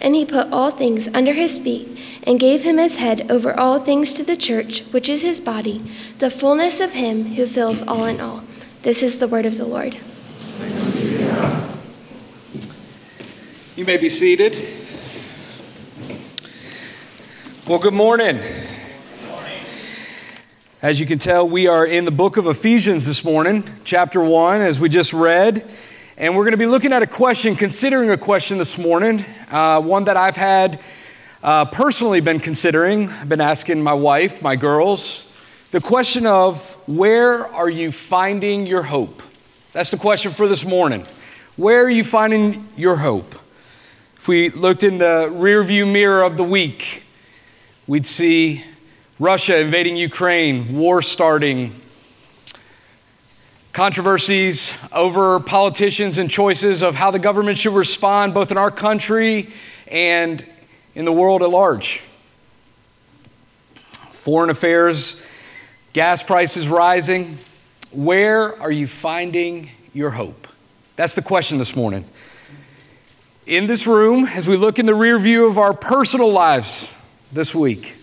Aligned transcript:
And 0.00 0.14
he 0.14 0.24
put 0.24 0.52
all 0.52 0.70
things 0.70 1.08
under 1.14 1.32
his 1.32 1.58
feet 1.58 1.98
and 2.24 2.38
gave 2.38 2.62
him 2.62 2.78
as 2.78 2.96
head 2.96 3.30
over 3.30 3.58
all 3.58 3.80
things 3.80 4.12
to 4.14 4.22
the 4.22 4.36
church, 4.36 4.82
which 4.90 5.08
is 5.08 5.22
his 5.22 5.40
body, 5.40 5.82
the 6.18 6.30
fullness 6.30 6.80
of 6.80 6.92
him 6.92 7.34
who 7.34 7.46
fills 7.46 7.82
all 7.82 8.04
in 8.04 8.20
all. 8.20 8.44
This 8.82 9.02
is 9.02 9.18
the 9.18 9.26
word 9.26 9.46
of 9.46 9.56
the 9.56 9.64
Lord. 9.64 9.98
You 13.74 13.84
may 13.84 13.96
be 13.96 14.08
seated. 14.08 14.56
Well, 17.66 17.78
good 17.78 17.94
morning. 17.94 18.40
As 20.82 21.00
you 21.00 21.06
can 21.06 21.18
tell, 21.18 21.48
we 21.48 21.66
are 21.66 21.84
in 21.84 22.04
the 22.04 22.10
book 22.10 22.36
of 22.36 22.46
Ephesians 22.46 23.06
this 23.06 23.24
morning, 23.24 23.64
chapter 23.82 24.22
1, 24.22 24.60
as 24.60 24.78
we 24.78 24.88
just 24.88 25.12
read. 25.12 25.68
And 26.18 26.34
we're 26.34 26.44
going 26.44 26.52
to 26.52 26.58
be 26.58 26.64
looking 26.64 26.94
at 26.94 27.02
a 27.02 27.06
question, 27.06 27.56
considering 27.56 28.08
a 28.08 28.16
question 28.16 28.56
this 28.56 28.78
morning, 28.78 29.22
uh, 29.50 29.82
one 29.82 30.04
that 30.04 30.16
I've 30.16 30.34
had 30.34 30.80
uh, 31.42 31.66
personally 31.66 32.20
been 32.20 32.40
considering, 32.40 33.10
I've 33.10 33.28
been 33.28 33.42
asking 33.42 33.82
my 33.82 33.92
wife, 33.92 34.42
my 34.42 34.56
girls, 34.56 35.26
the 35.72 35.80
question 35.82 36.24
of 36.24 36.72
where 36.88 37.46
are 37.46 37.68
you 37.68 37.92
finding 37.92 38.66
your 38.66 38.82
hope? 38.82 39.22
That's 39.72 39.90
the 39.90 39.98
question 39.98 40.32
for 40.32 40.48
this 40.48 40.64
morning. 40.64 41.04
Where 41.56 41.84
are 41.84 41.90
you 41.90 42.02
finding 42.02 42.66
your 42.78 42.96
hope? 42.96 43.34
If 44.16 44.26
we 44.26 44.48
looked 44.48 44.84
in 44.84 44.96
the 44.96 45.28
rearview 45.30 45.92
mirror 45.92 46.22
of 46.22 46.38
the 46.38 46.44
week, 46.44 47.04
we'd 47.86 48.06
see 48.06 48.64
Russia 49.18 49.58
invading 49.58 49.98
Ukraine, 49.98 50.78
war 50.78 51.02
starting, 51.02 51.78
controversies 53.76 54.74
over 54.90 55.38
politicians 55.38 56.16
and 56.16 56.30
choices 56.30 56.82
of 56.82 56.94
how 56.94 57.10
the 57.10 57.18
government 57.18 57.58
should 57.58 57.74
respond, 57.74 58.32
both 58.32 58.50
in 58.50 58.56
our 58.56 58.70
country 58.70 59.50
and 59.88 60.46
in 60.94 61.04
the 61.04 61.12
world 61.12 61.42
at 61.42 61.50
large. 61.50 62.00
Foreign 64.08 64.48
affairs, 64.48 65.22
gas 65.92 66.22
prices 66.22 66.70
rising. 66.70 67.36
Where 67.92 68.58
are 68.62 68.72
you 68.72 68.86
finding 68.86 69.68
your 69.92 70.08
hope? 70.08 70.48
That's 70.96 71.14
the 71.14 71.20
question 71.20 71.58
this 71.58 71.76
morning. 71.76 72.06
In 73.44 73.66
this 73.66 73.86
room, 73.86 74.24
as 74.24 74.48
we 74.48 74.56
look 74.56 74.78
in 74.78 74.86
the 74.86 74.94
rear 74.94 75.18
view 75.18 75.46
of 75.46 75.58
our 75.58 75.74
personal 75.74 76.32
lives 76.32 76.96
this 77.30 77.54
week, 77.54 77.98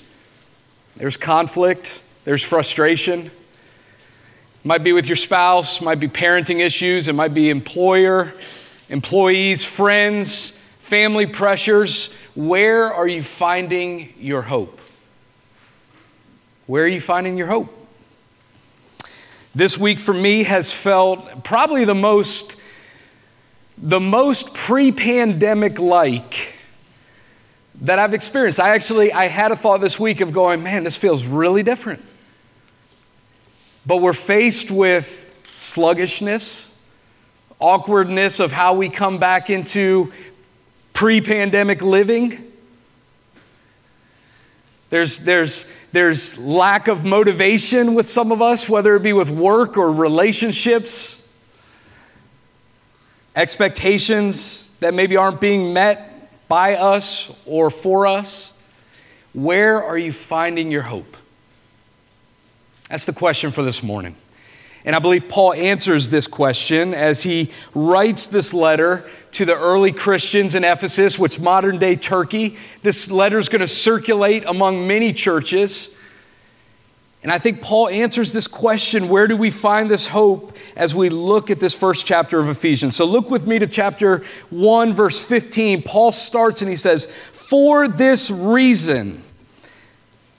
there's 0.97 1.17
conflict, 1.17 2.03
there's 2.25 2.44
frustration. 2.44 3.31
Might 4.63 4.84
be 4.84 4.94
with 4.94 5.07
your 5.07 5.18
spouse, 5.18 5.81
might 5.81 6.00
be 6.00 6.07
parenting 6.07 6.59
issues, 6.59 7.09
it 7.09 7.16
might 7.16 7.34
be 7.34 7.50
employer, 7.50 8.34
employees, 8.90 9.66
friends, 9.66 10.51
family 10.79 11.25
pressures. 11.25 12.13
Where 12.34 12.85
are 12.85 13.07
you 13.07 13.24
finding 13.24 14.13
your 14.18 14.41
hope? 14.44 14.79
Where 16.66 16.85
are 16.85 16.88
you 16.88 17.01
finding 17.01 17.38
your 17.38 17.47
hope? 17.47 17.78
This 19.53 19.78
week 19.78 20.00
for 20.00 20.13
me 20.13 20.44
has 20.44 20.74
felt 20.74 21.44
probably 21.44 21.85
the 21.85 21.95
most 21.95 22.56
the 23.78 24.00
most 24.00 24.53
pre-pandemic 24.53 25.80
like 25.80 26.56
that 27.81 28.00
I've 28.00 28.13
experienced. 28.13 28.59
I 28.59 28.69
actually 28.69 29.12
I 29.12 29.25
had 29.25 29.51
a 29.51 29.56
thought 29.56 29.81
this 29.81 30.00
week 30.00 30.22
of 30.22 30.31
going, 30.31 30.63
man, 30.63 30.84
this 30.84 30.95
feels 30.95 31.25
really 31.25 31.63
different. 31.63 32.01
But 33.85 33.97
we're 33.97 34.13
faced 34.13 34.71
with 34.71 35.29
sluggishness, 35.53 36.77
awkwardness 37.59 38.39
of 38.39 38.51
how 38.51 38.75
we 38.75 38.89
come 38.89 39.17
back 39.17 39.49
into 39.49 40.11
pre 40.94 41.21
pandemic 41.21 41.81
living. 41.81 42.51
There's, 44.89 45.19
there's, 45.19 45.66
there's 45.91 46.38
lack 46.38 46.88
of 46.88 47.03
motivation 47.03 47.95
with 47.95 48.05
some 48.05 48.31
of 48.31 48.41
us, 48.41 48.69
whether 48.69 48.95
it 48.95 49.01
be 49.01 49.11
with 49.11 49.31
work 49.31 49.75
or 49.75 49.91
relationships, 49.91 51.27
expectations 53.35 54.71
that 54.81 54.94
maybe 54.94 55.17
aren't 55.17 55.41
being 55.41 55.73
met 55.73 56.47
by 56.47 56.75
us 56.75 57.31
or 57.47 57.71
for 57.71 58.05
us. 58.05 58.53
Where 59.33 59.83
are 59.83 59.97
you 59.97 60.11
finding 60.11 60.71
your 60.71 60.83
hope? 60.83 61.17
That's 62.89 63.05
the 63.05 63.13
question 63.13 63.51
for 63.51 63.63
this 63.63 63.81
morning. 63.81 64.16
And 64.85 64.95
I 64.95 64.99
believe 64.99 65.29
Paul 65.29 65.53
answers 65.53 66.09
this 66.09 66.27
question 66.27 66.94
as 66.94 67.23
he 67.23 67.49
writes 67.73 68.27
this 68.27 68.53
letter 68.53 69.07
to 69.31 69.45
the 69.45 69.55
early 69.55 69.94
Christians 69.94 70.55
in 70.55 70.66
Ephesus, 70.66 71.17
which 71.17 71.35
is 71.35 71.39
modern 71.39 71.77
day 71.77 71.95
Turkey. 71.95 72.57
This 72.81 73.09
letter 73.09 73.38
is 73.38 73.47
going 73.47 73.61
to 73.61 73.67
circulate 73.67 74.44
among 74.45 74.85
many 74.85 75.13
churches. 75.13 75.95
And 77.23 77.31
I 77.31 77.38
think 77.38 77.61
Paul 77.61 77.88
answers 77.88 78.33
this 78.33 78.47
question 78.47 79.07
where 79.07 79.27
do 79.27 79.38
we 79.38 79.50
find 79.50 79.89
this 79.89 80.07
hope 80.07 80.51
as 80.75 80.94
we 80.94 81.07
look 81.07 81.50
at 81.50 81.61
this 81.61 81.73
first 81.73 82.05
chapter 82.05 82.38
of 82.38 82.50
Ephesians? 82.50 82.97
So 82.97 83.05
look 83.05 83.31
with 83.31 83.47
me 83.47 83.59
to 83.59 83.67
chapter 83.67 84.23
1, 84.50 84.91
verse 84.91 85.25
15. 85.25 85.83
Paul 85.83 86.11
starts 86.11 86.61
and 86.61 86.69
he 86.69 86.75
says, 86.75 87.05
For 87.05 87.88
this 87.88 88.29
reason, 88.29 89.23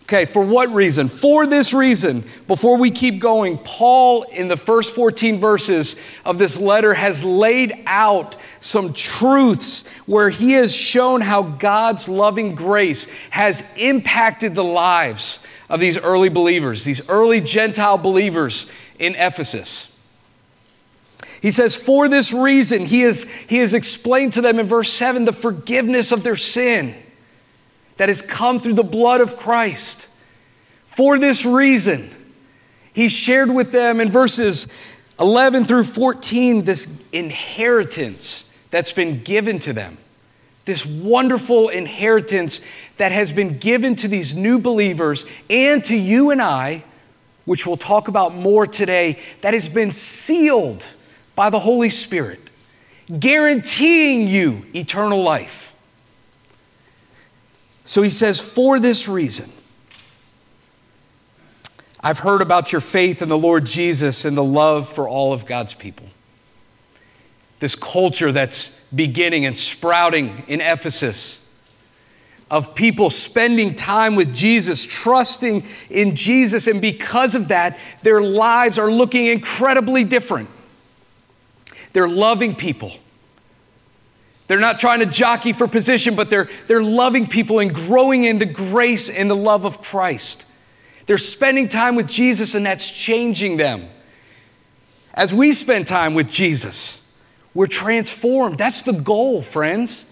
Okay, 0.05 0.27
for 0.27 0.45
what 0.45 0.69
reason? 0.69 1.09
For 1.09 1.47
this 1.47 1.73
reason, 1.73 2.25
before 2.47 2.77
we 2.77 2.91
keep 2.91 3.21
going, 3.21 3.57
Paul, 3.57 4.25
in 4.25 4.49
the 4.49 4.57
first 4.57 4.95
14 4.95 5.41
verses 5.41 5.97
of 6.27 6.39
this 6.39 6.59
letter, 6.59 6.93
has 6.93 7.25
laid 7.25 7.73
out 7.87 8.37
some 8.61 8.93
truths 8.93 9.97
where 10.07 10.29
he 10.29 10.53
has 10.53 10.77
shown 10.77 11.23
how 11.23 11.43
God's 11.43 12.07
loving 12.07 12.55
grace 12.55 13.07
has 13.31 13.65
impacted 13.79 14.55
the 14.55 14.65
lives 14.65 15.41
of 15.71 15.81
these 15.81 15.97
early 15.97 16.29
believers, 16.29 16.85
these 16.85 17.09
early 17.09 17.41
Gentile 17.41 17.97
believers 17.97 18.71
in 18.99 19.15
Ephesus. 19.15 19.91
He 21.41 21.51
says, 21.51 21.77
For 21.77 22.11
this 22.11 22.35
reason, 22.35 22.85
he 22.85 23.01
has, 23.01 23.23
he 23.23 23.57
has 23.57 23.73
explained 23.73 24.35
to 24.35 24.43
them 24.43 24.59
in 24.59 24.67
verse 24.67 24.93
7 24.93 25.25
the 25.25 25.33
forgiveness 25.33 26.13
of 26.13 26.25
their 26.25 26.37
sin 26.37 26.95
that 27.97 28.09
has 28.09 28.23
come 28.23 28.61
through 28.61 28.75
the 28.75 28.85
blood 28.85 29.21
of 29.21 29.37
Christ. 29.37 30.09
For 30.85 31.19
this 31.19 31.45
reason, 31.45 32.11
he 32.93 33.09
shared 33.09 33.51
with 33.51 33.73
them 33.73 34.01
in 34.01 34.11
verses 34.11 34.69
11 35.21 35.65
through 35.65 35.85
14 35.85 36.65
this 36.65 37.03
inheritance 37.13 38.51
that's 38.71 38.93
been 38.93 39.23
given 39.23 39.59
to 39.61 39.73
them. 39.73 39.99
This 40.65 40.87
wonderful 40.87 41.69
inheritance 41.69 42.61
that 42.97 43.13
has 43.13 43.33
been 43.33 43.59
given 43.59 43.97
to 43.97 44.09
these 44.09 44.35
new 44.35 44.59
believers 44.59 45.27
and 45.51 45.85
to 45.85 45.97
you 45.97 46.31
and 46.31 46.41
I, 46.41 46.85
which 47.45 47.67
we'll 47.67 47.77
talk 47.77 48.09
about 48.09 48.35
more 48.35 48.67
today, 48.67 49.21
that 49.43 49.53
has 49.53 49.69
been 49.69 49.93
sealed 49.93 50.89
by 51.35 51.51
the 51.51 51.59
Holy 51.59 51.91
Spirit, 51.91 52.41
guaranteeing 53.19 54.27
you 54.27 54.65
eternal 54.75 55.23
life. 55.23 55.74
So 57.85 58.03
he 58.03 58.11
says, 58.11 58.41
For 58.41 58.81
this 58.81 59.07
reason, 59.07 59.51
I've 62.01 62.19
heard 62.19 62.43
about 62.43 62.73
your 62.73 62.81
faith 62.81 63.23
in 63.23 63.29
the 63.29 63.39
Lord 63.39 63.65
Jesus 63.65 64.25
and 64.25 64.37
the 64.37 64.45
love 64.45 64.89
for 64.89 65.09
all 65.09 65.33
of 65.33 65.47
God's 65.47 65.75
people. 65.75 66.07
This 67.61 67.75
culture 67.75 68.33
that's 68.33 68.71
beginning 68.95 69.47
and 69.47 69.57
sprouting 69.57 70.43
in 70.49 70.61
Ephesus 70.61 71.41
of 72.51 72.75
people 72.75 73.11
spending 73.11 73.75
time 73.75 74.17
with 74.17 74.35
Jesus, 74.35 74.87
trusting 74.87 75.65
in 75.91 76.15
Jesus, 76.15 76.67
and 76.67 76.81
because 76.81 77.35
of 77.35 77.49
that, 77.49 77.79
their 78.03 78.21
lives 78.23 78.79
are 78.79 78.91
looking 78.91 79.27
incredibly 79.27 80.05
different 80.05 80.51
They're 81.93 82.09
loving 82.09 82.55
people. 82.55 82.93
They're 84.47 84.61
not 84.61 84.79
trying 84.79 85.01
to 85.01 85.07
jockey 85.07 85.53
for 85.53 85.67
position, 85.67 86.15
but 86.15 86.29
they're, 86.29 86.49
they're 86.67 86.83
loving 86.83 87.27
people 87.27 87.61
and 87.61 87.75
growing 87.75 88.25
in 88.25 88.39
the 88.39 88.47
grace 88.47 89.09
and 89.09 89.31
the 89.31 89.37
love 89.37 89.65
of 89.65 89.81
Christ. 89.81 90.45
They're 91.07 91.19
spending 91.19 91.69
time 91.69 91.97
with 91.97 92.09
Jesus, 92.09 92.55
and 92.55 92.65
that's 92.67 92.91
changing 92.91 93.57
them. 93.57 93.89
As 95.15 95.33
we 95.33 95.53
spend 95.53 95.87
time 95.87 96.15
with 96.15 96.31
Jesus, 96.31 97.01
we're 97.55 97.67
transformed. 97.67 98.59
That's 98.59 98.83
the 98.83 98.93
goal, 98.93 99.43
friends. 99.43 100.11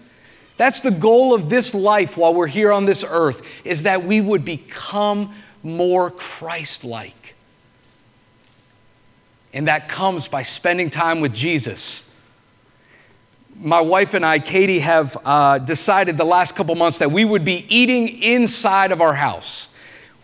That's 0.57 0.81
the 0.81 0.91
goal 0.91 1.33
of 1.33 1.49
this 1.49 1.75
life 1.75 2.17
while 2.17 2.33
we're 2.33 2.47
here 2.47 2.71
on 2.71 2.85
this 2.85 3.03
earth, 3.07 3.65
is 3.65 3.83
that 3.83 4.03
we 4.03 4.21
would 4.21 4.45
become 4.45 5.33
more 5.61 6.09
Christ 6.09 6.85
like. 6.85 7.35
And 9.53 9.67
that 9.67 9.89
comes 9.89 10.27
by 10.27 10.43
spending 10.43 10.89
time 10.89 11.21
with 11.21 11.33
Jesus. 11.33 12.09
My 13.55 13.81
wife 13.81 14.13
and 14.13 14.25
I, 14.25 14.39
Katie, 14.39 14.79
have 14.79 15.15
uh, 15.23 15.59
decided 15.59 16.17
the 16.17 16.25
last 16.25 16.55
couple 16.55 16.75
months 16.75 16.99
that 16.99 17.11
we 17.11 17.23
would 17.23 17.45
be 17.45 17.65
eating 17.69 18.07
inside 18.07 18.91
of 18.91 19.01
our 19.01 19.13
house 19.13 19.69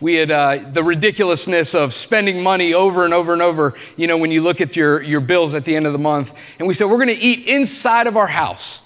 we 0.00 0.14
had 0.14 0.30
uh, 0.30 0.64
the 0.72 0.82
ridiculousness 0.82 1.74
of 1.74 1.92
spending 1.92 2.42
money 2.42 2.72
over 2.72 3.04
and 3.04 3.12
over 3.12 3.34
and 3.34 3.42
over, 3.42 3.74
you 3.96 4.06
know, 4.06 4.16
when 4.16 4.30
you 4.30 4.40
look 4.40 4.62
at 4.62 4.74
your, 4.74 5.02
your 5.02 5.20
bills 5.20 5.54
at 5.54 5.66
the 5.66 5.76
end 5.76 5.86
of 5.86 5.92
the 5.92 5.98
month. 5.98 6.58
And 6.58 6.66
we 6.66 6.72
said, 6.72 6.86
we're 6.86 6.96
going 6.96 7.08
to 7.08 7.22
eat 7.22 7.46
inside 7.46 8.06
of 8.06 8.16
our 8.16 8.26
house. 8.26 8.80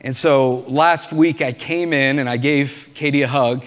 And 0.00 0.16
so 0.16 0.60
last 0.60 1.12
week 1.12 1.42
I 1.42 1.52
came 1.52 1.92
in 1.92 2.18
and 2.18 2.30
I 2.30 2.38
gave 2.38 2.88
Katie 2.94 3.20
a 3.20 3.28
hug, 3.28 3.66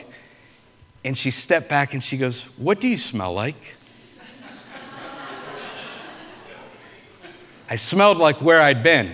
and 1.05 1.15
she 1.15 1.29
stepped 1.29 1.69
back 1.69 1.93
and 1.93 2.03
she 2.03 2.17
goes, 2.17 2.45
What 2.57 2.81
do 2.81 2.87
you 2.87 2.97
smell 2.97 3.33
like? 3.33 3.77
I 7.69 7.75
smelled 7.75 8.17
like 8.17 8.41
where 8.41 8.59
I'd 8.59 8.81
been. 8.81 9.11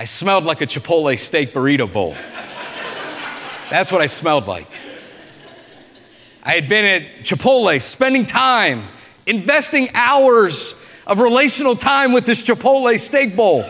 I 0.00 0.04
smelled 0.04 0.44
like 0.44 0.62
a 0.62 0.66
Chipotle 0.66 1.18
steak 1.18 1.52
burrito 1.52 1.92
bowl. 1.92 2.14
That's 3.68 3.92
what 3.92 4.00
I 4.00 4.06
smelled 4.06 4.46
like. 4.46 4.66
I 6.42 6.52
had 6.52 6.70
been 6.70 6.86
at 6.86 7.18
Chipotle 7.18 7.78
spending 7.82 8.24
time, 8.24 8.84
investing 9.26 9.88
hours 9.94 10.82
of 11.06 11.20
relational 11.20 11.76
time 11.76 12.12
with 12.12 12.24
this 12.24 12.42
Chipotle 12.42 12.98
steak 12.98 13.36
bowl. 13.36 13.62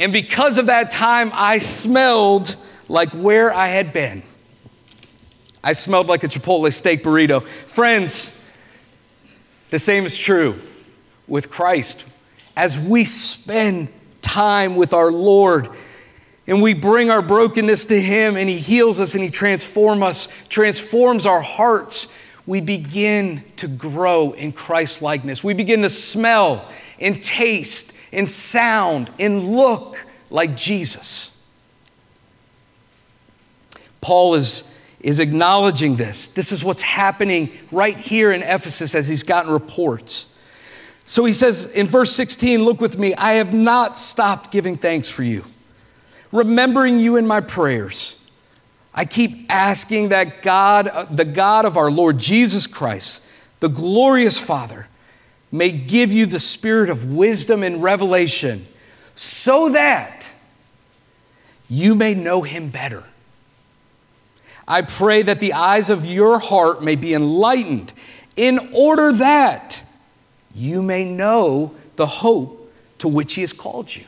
And 0.00 0.10
because 0.10 0.56
of 0.56 0.64
that 0.68 0.90
time, 0.90 1.30
I 1.34 1.58
smelled 1.58 2.56
like 2.88 3.10
where 3.10 3.52
I 3.52 3.66
had 3.66 3.92
been. 3.92 4.22
I 5.62 5.74
smelled 5.74 6.06
like 6.06 6.24
a 6.24 6.28
Chipotle 6.28 6.72
steak 6.72 7.02
burrito. 7.02 7.46
Friends, 7.46 8.40
the 9.68 9.78
same 9.78 10.06
is 10.06 10.16
true 10.16 10.54
with 11.28 11.50
Christ. 11.50 12.06
As 12.56 12.80
we 12.80 13.04
spend 13.04 13.90
time 14.32 14.76
with 14.76 14.94
our 14.94 15.12
Lord, 15.12 15.68
and 16.46 16.62
we 16.62 16.72
bring 16.72 17.10
our 17.10 17.20
brokenness 17.20 17.86
to 17.86 18.00
him 18.00 18.36
and 18.36 18.48
he 18.48 18.56
heals 18.56 18.98
us 18.98 19.14
and 19.14 19.22
he 19.22 19.28
transforms 19.28 20.02
us 20.02 20.28
transforms 20.48 21.26
our 21.26 21.42
hearts. 21.42 22.08
We 22.46 22.60
begin 22.62 23.44
to 23.56 23.68
grow 23.68 24.32
in 24.32 24.52
christ 24.52 25.02
likeness 25.02 25.44
we 25.44 25.54
begin 25.54 25.82
to 25.82 25.90
smell 25.90 26.68
and 26.98 27.22
taste 27.22 27.94
and 28.12 28.28
sound 28.28 29.12
and 29.20 29.50
look 29.50 30.04
like 30.30 30.56
jesus. 30.56 31.38
Paul 34.00 34.34
is 34.34 34.64
is 35.00 35.20
acknowledging 35.20 35.96
this. 35.96 36.28
This 36.28 36.52
is 36.52 36.64
what's 36.64 36.82
happening 36.82 37.50
right 37.70 37.96
here 37.96 38.32
in 38.32 38.42
ephesus 38.42 38.94
as 38.94 39.08
he's 39.08 39.24
gotten 39.24 39.52
reports 39.52 40.31
so 41.04 41.24
he 41.24 41.32
says 41.32 41.66
in 41.74 41.86
verse 41.86 42.12
16 42.12 42.64
look 42.64 42.80
with 42.80 42.98
me 42.98 43.14
i 43.14 43.32
have 43.32 43.52
not 43.52 43.96
stopped 43.96 44.50
giving 44.50 44.76
thanks 44.76 45.08
for 45.08 45.22
you 45.22 45.44
remembering 46.32 46.98
you 46.98 47.16
in 47.16 47.26
my 47.26 47.40
prayers. 47.40 48.16
I 48.94 49.04
keep 49.04 49.46
asking 49.50 50.08
that 50.08 50.42
God, 50.42 51.08
the 51.10 51.24
God 51.24 51.64
of 51.64 51.76
our 51.76 51.90
Lord 51.90 52.18
Jesus 52.18 52.66
Christ, 52.66 53.24
the 53.60 53.68
glorious 53.68 54.40
Father, 54.40 54.88
may 55.50 55.70
give 55.70 56.12
you 56.12 56.26
the 56.26 56.40
spirit 56.40 56.90
of 56.90 57.12
wisdom 57.12 57.62
and 57.62 57.82
revelation 57.82 58.62
so 59.14 59.68
that 59.70 60.34
you 61.68 61.94
may 61.94 62.14
know 62.14 62.42
him 62.42 62.70
better. 62.70 63.04
I 64.66 64.82
pray 64.82 65.22
that 65.22 65.40
the 65.40 65.52
eyes 65.52 65.90
of 65.90 66.06
your 66.06 66.38
heart 66.38 66.82
may 66.82 66.96
be 66.96 67.12
enlightened 67.14 67.92
in 68.36 68.70
order 68.74 69.12
that 69.12 69.84
you 70.54 70.82
may 70.82 71.04
know 71.04 71.74
the 71.96 72.06
hope 72.06 72.72
to 72.98 73.08
which 73.08 73.34
he 73.34 73.40
has 73.40 73.52
called 73.52 73.94
you 73.94 74.04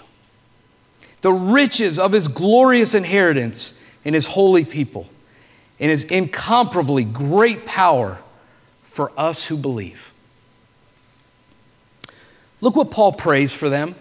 the 1.24 1.32
riches 1.32 1.98
of 1.98 2.12
his 2.12 2.28
glorious 2.28 2.94
inheritance 2.94 3.72
in 4.04 4.12
his 4.12 4.26
holy 4.26 4.62
people, 4.62 5.06
and 5.80 5.90
his 5.90 6.04
incomparably 6.04 7.02
great 7.02 7.64
power 7.64 8.18
for 8.82 9.10
us 9.16 9.46
who 9.46 9.56
believe. 9.56 10.12
Look 12.60 12.76
what 12.76 12.90
Paul 12.90 13.12
prays 13.12 13.54
for 13.54 13.70
them. 13.70 13.94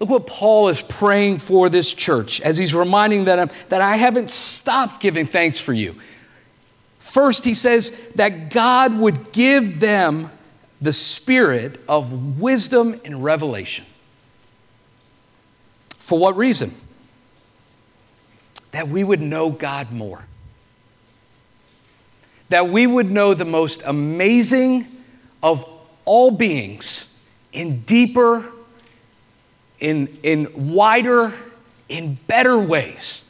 Look 0.00 0.10
what 0.10 0.26
Paul 0.26 0.66
is 0.66 0.82
praying 0.82 1.38
for 1.38 1.68
this 1.68 1.94
church 1.94 2.40
as 2.40 2.58
he's 2.58 2.74
reminding 2.74 3.24
them 3.24 3.48
that 3.68 3.80
I 3.80 3.94
haven't 3.96 4.28
stopped 4.28 5.00
giving 5.00 5.26
thanks 5.26 5.60
for 5.60 5.72
you. 5.72 5.94
First, 6.98 7.44
he 7.44 7.54
says 7.54 8.10
that 8.16 8.50
God 8.50 8.98
would 8.98 9.30
give 9.30 9.78
them 9.78 10.32
the 10.82 10.92
spirit 10.92 11.80
of 11.88 12.40
wisdom 12.40 13.00
and 13.04 13.22
revelation. 13.22 13.86
For 15.96 16.18
what 16.18 16.36
reason? 16.36 16.72
That 18.72 18.88
we 18.88 19.04
would 19.04 19.20
know 19.20 19.52
God 19.52 19.92
more. 19.92 20.24
That 22.48 22.68
we 22.68 22.86
would 22.86 23.12
know 23.12 23.32
the 23.32 23.44
most 23.44 23.84
amazing 23.86 24.88
of 25.40 25.64
all 26.04 26.32
beings 26.32 27.08
in 27.52 27.82
deeper, 27.82 28.44
in, 29.78 30.08
in 30.24 30.48
wider, 30.74 31.32
in 31.88 32.18
better 32.26 32.58
ways. 32.58 33.24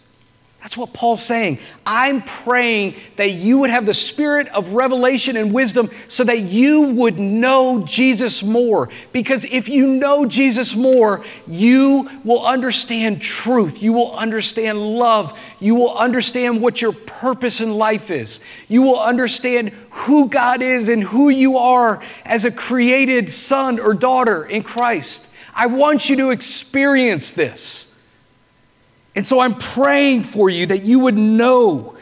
That's 0.63 0.77
what 0.77 0.93
Paul's 0.93 1.25
saying. 1.25 1.59
I'm 1.85 2.23
praying 2.23 2.95
that 3.17 3.33
you 3.33 3.59
would 3.59 3.71
have 3.71 3.85
the 3.85 3.93
spirit 3.93 4.47
of 4.51 4.75
revelation 4.75 5.37
and 5.37 5.53
wisdom 5.53 5.91
so 6.07 6.23
that 6.23 6.43
you 6.43 6.93
would 6.95 7.19
know 7.19 7.83
Jesus 7.85 8.45
more. 8.45 8.89
Because 9.13 9.45
if 9.45 9.69
you 9.69 9.89
know 9.97 10.25
Jesus 10.25 10.77
more, 10.77 11.25
you 11.49 12.09
will 12.23 12.47
understand 12.47 13.21
truth. 13.21 13.83
You 13.83 13.93
will 13.93 14.13
understand 14.13 14.79
love. 14.79 15.37
You 15.59 15.75
will 15.75 15.99
understand 15.99 16.63
what 16.63 16.81
your 16.81 16.93
purpose 16.93 17.61
in 17.61 17.75
life 17.75 18.09
is. 18.13 18.41
You 18.69 18.83
will 18.83 19.01
understand 19.01 19.71
who 19.91 20.29
God 20.29 20.63
is 20.63 20.89
and 20.89 21.03
who 21.03 21.29
you 21.29 21.57
are 21.57 22.01
as 22.25 22.45
a 22.45 22.53
created 22.53 23.31
son 23.31 23.81
or 23.81 23.95
daughter 23.95 24.45
in 24.45 24.63
Christ. 24.63 25.29
I 25.57 25.67
want 25.67 26.09
you 26.09 26.15
to 26.19 26.31
experience 26.31 27.33
this. 27.33 27.92
And 29.15 29.27
so 29.27 29.41
I'm 29.41 29.55
praying 29.55 30.23
for 30.23 30.49
you 30.49 30.67
that 30.67 30.85
you 30.85 31.01
would 31.01 31.19
know 31.19 31.97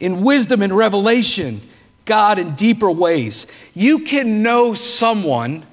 in 0.00 0.22
wisdom 0.22 0.62
and 0.62 0.72
revelation 0.72 1.60
God 2.04 2.38
in 2.38 2.54
deeper 2.54 2.90
ways. 2.90 3.46
You 3.74 4.00
can 4.00 4.42
know 4.42 4.74
someone 4.74 5.66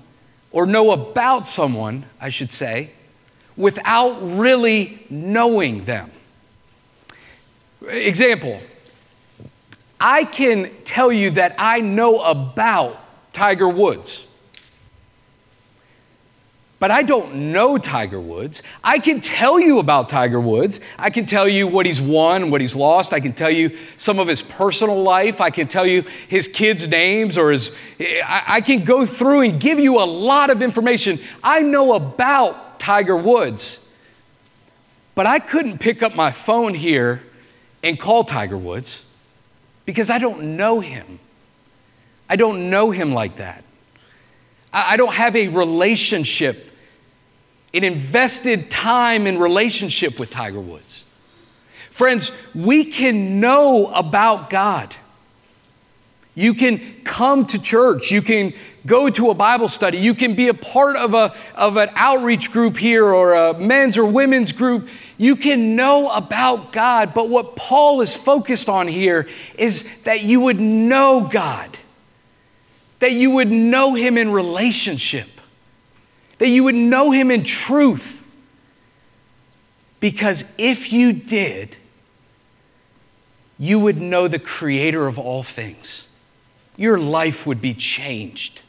or 0.52 0.66
know 0.66 0.92
about 0.92 1.48
someone, 1.48 2.06
I 2.20 2.30
should 2.30 2.52
say, 2.52 2.92
without 3.56 4.18
really 4.22 5.06
knowing 5.10 5.86
them. 5.86 6.12
Example, 7.88 8.60
I 10.00 10.26
can 10.26 10.72
tell 10.84 11.12
you 11.12 11.32
that 11.32 11.56
I 11.58 11.82
know 11.82 12.20
about 12.22 13.00
Tiger 13.32 13.68
Woods 13.68 14.28
but 16.84 16.92
I 16.92 17.02
don't 17.02 17.34
know 17.54 17.78
Tiger 17.78 18.20
Woods. 18.20 18.62
I 18.84 19.00
can 19.00 19.22
tell 19.22 19.58
you 19.58 19.80
about 19.80 20.10
Tiger 20.10 20.42
Woods. 20.42 20.82
I 21.00 21.12
can 21.12 21.26
tell 21.26 21.48
you 21.48 21.66
what 21.66 21.86
he's 21.86 22.02
won, 22.02 22.52
what 22.52 22.60
he's 22.60 22.76
lost. 22.76 23.14
I 23.14 23.22
can 23.22 23.32
tell 23.32 23.50
you 23.50 23.78
some 23.96 24.20
of 24.20 24.28
his 24.28 24.42
personal 24.42 25.02
life. 25.02 25.40
I 25.40 25.50
can 25.50 25.70
tell 25.70 25.86
you 25.86 26.04
his 26.28 26.50
kids' 26.50 26.86
names 26.86 27.38
or 27.38 27.54
his. 27.54 27.72
I, 28.28 28.60
can 28.60 28.84
go 28.84 29.06
through 29.06 29.44
and 29.44 29.62
give 29.62 29.80
you 29.80 29.98
a 29.98 30.04
lot 30.04 30.50
of 30.50 30.62
information. 30.62 31.20
I 31.42 31.62
know 31.62 31.94
about 31.94 32.82
Tiger 32.82 33.16
Woods, 33.16 33.80
but 35.16 35.26
I 35.26 35.40
couldn't 35.40 35.80
pick 35.80 36.04
up 36.04 36.18
my 36.18 36.34
phone 36.34 36.74
here 36.74 37.24
and 37.82 37.98
call 37.98 38.26
Tiger 38.26 38.58
Woods 38.58 39.06
because 39.86 40.10
I 40.10 40.18
don't 40.18 40.58
know 40.58 40.82
him. 40.82 41.20
I 42.30 42.36
don't 42.36 42.70
know 42.70 42.92
him 42.92 43.14
like 43.14 43.36
that. 43.36 43.64
I 44.74 44.98
don't 44.98 45.14
have 45.14 45.38
a 45.38 45.48
relationship 45.48 46.72
it 47.74 47.84
invested 47.84 48.72
time 48.72 49.28
in 49.28 49.40
relationship 49.40 50.20
with 50.20 50.30
Tiger 50.30 50.62
Woods. 50.62 51.04
Friends, 51.90 52.32
we 52.56 52.86
can 52.86 53.40
know 53.40 53.88
about 53.88 54.50
God. 54.50 54.96
You 56.36 56.56
can 56.56 56.80
come 57.04 57.46
to 57.46 57.62
church. 57.62 58.12
You 58.12 58.22
can 58.24 58.54
go 58.86 59.08
to 59.10 59.30
a 59.30 59.36
Bible 59.36 59.70
study. 59.70 60.00
You 60.00 60.16
can 60.16 60.34
be 60.34 60.48
a 60.48 60.54
part 60.54 60.96
of, 60.96 61.14
a, 61.14 61.36
of 61.54 61.78
an 61.78 61.90
outreach 61.96 62.52
group 62.52 62.78
here 62.78 63.06
or 63.06 63.34
a 63.34 63.58
men's 63.58 63.98
or 63.98 64.06
women's 64.06 64.52
group. 64.52 64.90
You 65.18 65.36
can 65.36 65.76
know 65.76 66.10
about 66.10 66.72
God. 66.72 67.14
But 67.14 67.30
what 67.30 67.56
Paul 67.56 68.02
is 68.02 68.16
focused 68.16 68.68
on 68.70 68.88
here 68.88 69.28
is 69.60 70.02
that 70.04 70.24
you 70.24 70.42
would 70.42 70.60
know 70.60 71.28
God, 71.32 71.78
that 72.98 73.12
you 73.12 73.32
would 73.32 73.52
know 73.52 73.94
Him 73.94 74.18
in 74.18 74.32
relationship, 74.32 75.33
that 76.44 76.50
you 76.50 76.66
would 76.66 76.76
know 76.76 77.12
Him 77.12 77.32
in 77.32 77.46
truth. 77.46 78.22
Because 80.02 80.44
if 80.58 80.92
you 80.92 81.14
did, 81.14 81.78
you 83.58 83.80
would 83.80 84.02
know 84.02 84.28
the 84.28 84.40
Creator 84.40 85.08
of 85.08 85.18
all 85.18 85.42
things 85.42 86.06
your 86.76 87.00
life 87.00 87.48
would 87.48 87.62
be 87.62 87.74
changed. 87.74 88.62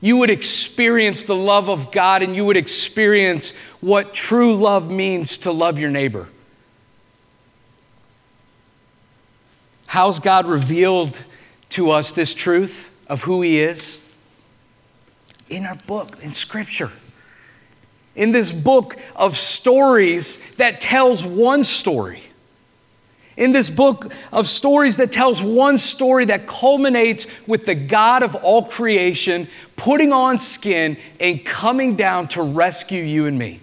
You 0.00 0.16
would 0.16 0.30
experience 0.30 1.22
the 1.22 1.36
love 1.36 1.70
of 1.70 1.92
God 1.92 2.24
and 2.24 2.34
you 2.34 2.44
would 2.46 2.56
experience 2.56 3.52
what 3.80 4.12
true 4.12 4.56
love 4.56 4.90
means 4.90 5.38
to 5.38 5.52
love 5.52 5.78
your 5.78 5.90
neighbor. 5.90 6.28
How's 9.86 10.18
God 10.18 10.48
revealed 10.48 11.24
to 11.68 11.90
us 11.90 12.10
this 12.10 12.34
truth 12.34 12.90
of 13.06 13.22
who 13.22 13.40
He 13.40 13.60
is? 13.60 14.00
In 15.48 15.64
our 15.64 15.76
book, 15.86 16.20
in 16.20 16.30
Scripture. 16.30 16.90
In 18.14 18.32
this 18.32 18.52
book 18.52 18.96
of 19.16 19.36
stories 19.36 20.54
that 20.56 20.80
tells 20.80 21.24
one 21.24 21.64
story 21.64 22.22
in 23.36 23.52
this 23.52 23.68
book 23.68 24.12
of 24.32 24.46
stories 24.46 24.96
that 24.98 25.10
tells 25.10 25.42
one 25.42 25.76
story 25.76 26.24
that 26.26 26.46
culminates 26.46 27.46
with 27.48 27.66
the 27.66 27.74
God 27.74 28.22
of 28.22 28.36
all 28.36 28.64
creation 28.64 29.48
putting 29.76 30.12
on 30.12 30.38
skin 30.38 30.96
and 31.18 31.44
coming 31.44 31.96
down 31.96 32.28
to 32.28 32.42
rescue 32.42 33.02
you 33.02 33.26
and 33.26 33.38
me. 33.38 33.60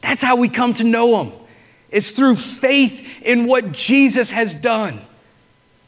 That's 0.00 0.22
how 0.22 0.36
we 0.36 0.48
come 0.48 0.72
to 0.74 0.84
know 0.84 1.22
Him. 1.22 1.32
It's 1.90 2.12
through 2.12 2.36
faith 2.36 3.20
in 3.22 3.46
what 3.46 3.72
Jesus 3.72 4.30
has 4.30 4.54
done 4.54 4.98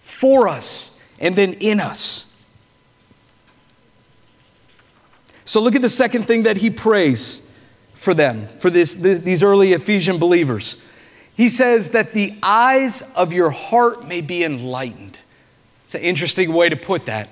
for 0.00 0.47
us 0.47 1.00
and 1.18 1.35
then 1.35 1.54
in 1.61 1.80
us. 1.80 2.30
So 5.47 5.61
look 5.61 5.75
at 5.75 5.83
the 5.83 5.88
second 5.88 6.25
thing 6.25 6.42
that 6.44 6.56
he 6.59 6.71
prays 6.71 7.42
for 7.94 8.12
them, 8.12 8.46
for 8.46 8.70
this, 8.70 8.94
this, 8.96 9.20
these 9.20 9.42
early 9.42 9.72
Ephesian 9.72 10.18
believers. 10.18 10.76
He 11.36 11.48
says 11.48 11.90
that 11.90 12.12
the 12.12 12.36
eyes 12.42 13.02
of 13.16 13.32
your 13.32 13.50
heart 13.50 14.06
may 14.06 14.20
be 14.20 14.44
enlightened. 14.44 15.18
It's 15.82 15.94
an 15.94 16.02
interesting 16.02 16.52
way 16.52 16.68
to 16.68 16.76
put 16.76 17.06
that. 17.06 17.28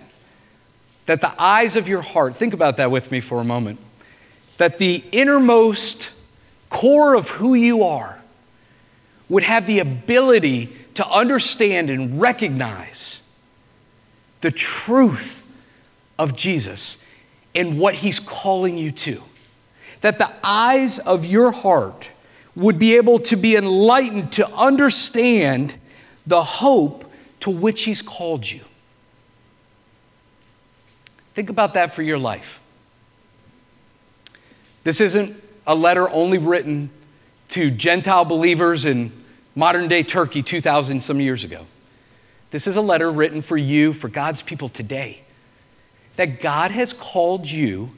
That 1.06 1.20
the 1.20 1.34
eyes 1.40 1.76
of 1.76 1.88
your 1.88 2.02
heart, 2.02 2.36
think 2.36 2.54
about 2.54 2.76
that 2.78 2.90
with 2.90 3.10
me 3.10 3.20
for 3.20 3.40
a 3.40 3.44
moment, 3.44 3.80
that 4.58 4.78
the 4.78 5.04
innermost 5.12 6.12
core 6.68 7.14
of 7.14 7.28
who 7.28 7.54
you 7.54 7.82
are 7.82 8.22
would 9.28 9.42
have 9.42 9.66
the 9.66 9.78
ability 9.78 10.72
to 10.94 11.06
understand 11.08 11.90
and 11.90 12.20
recognize 12.20 13.22
the 14.42 14.50
truth 14.50 15.42
of 16.18 16.36
Jesus 16.36 17.04
and 17.54 17.78
what 17.78 17.94
he's 17.94 18.20
calling 18.20 18.76
you 18.76 18.92
to. 18.92 19.22
That 20.02 20.18
the 20.18 20.32
eyes 20.44 20.98
of 20.98 21.24
your 21.24 21.50
heart 21.50 22.10
would 22.54 22.78
be 22.78 22.96
able 22.96 23.18
to 23.18 23.36
be 23.36 23.56
enlightened 23.56 24.32
to 24.32 24.48
understand 24.54 25.78
the 26.26 26.42
hope 26.42 27.10
to 27.40 27.50
which 27.50 27.84
He's 27.84 28.02
called 28.02 28.48
you. 28.48 28.60
Think 31.34 31.50
about 31.50 31.74
that 31.74 31.94
for 31.94 32.02
your 32.02 32.18
life. 32.18 32.60
This 34.84 35.00
isn't 35.00 35.42
a 35.66 35.74
letter 35.74 36.10
only 36.10 36.38
written 36.38 36.90
to 37.48 37.70
Gentile 37.70 38.24
believers 38.24 38.84
in 38.84 39.12
modern 39.54 39.88
day 39.88 40.02
Turkey 40.02 40.42
2,000 40.42 41.02
some 41.02 41.20
years 41.20 41.44
ago. 41.44 41.66
This 42.50 42.66
is 42.66 42.76
a 42.76 42.82
letter 42.82 43.10
written 43.10 43.40
for 43.40 43.56
you, 43.56 43.92
for 43.92 44.08
God's 44.08 44.42
people 44.42 44.68
today. 44.68 45.22
That 46.16 46.40
God 46.40 46.70
has 46.70 46.92
called 46.92 47.50
you 47.50 47.92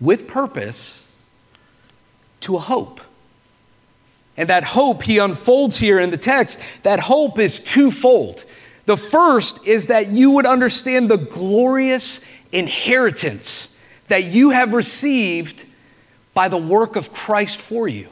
with 0.00 0.26
purpose 0.26 1.01
to 2.42 2.56
a 2.56 2.60
hope. 2.60 3.00
And 4.36 4.48
that 4.48 4.64
hope 4.64 5.02
he 5.02 5.18
unfolds 5.18 5.78
here 5.78 5.98
in 5.98 6.10
the 6.10 6.16
text, 6.16 6.60
that 6.84 7.00
hope 7.00 7.38
is 7.38 7.60
twofold. 7.60 8.44
The 8.86 8.96
first 8.96 9.66
is 9.66 9.88
that 9.88 10.08
you 10.08 10.32
would 10.32 10.46
understand 10.46 11.08
the 11.08 11.18
glorious 11.18 12.20
inheritance 12.50 13.78
that 14.08 14.24
you 14.24 14.50
have 14.50 14.74
received 14.74 15.66
by 16.34 16.48
the 16.48 16.58
work 16.58 16.96
of 16.96 17.12
Christ 17.12 17.60
for 17.60 17.88
you. 17.88 18.08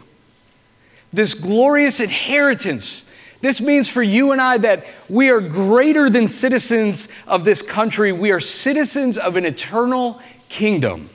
This 1.12 1.34
glorious 1.34 2.00
inheritance. 2.00 3.04
This 3.40 3.60
means 3.60 3.88
for 3.88 4.02
you 4.02 4.32
and 4.32 4.40
I 4.40 4.58
that 4.58 4.86
we 5.08 5.30
are 5.30 5.40
greater 5.40 6.08
than 6.08 6.28
citizens 6.28 7.08
of 7.26 7.44
this 7.44 7.62
country. 7.62 8.12
We 8.12 8.30
are 8.30 8.40
citizens 8.40 9.18
of 9.18 9.36
an 9.36 9.44
eternal 9.44 10.20
kingdom 10.48 11.08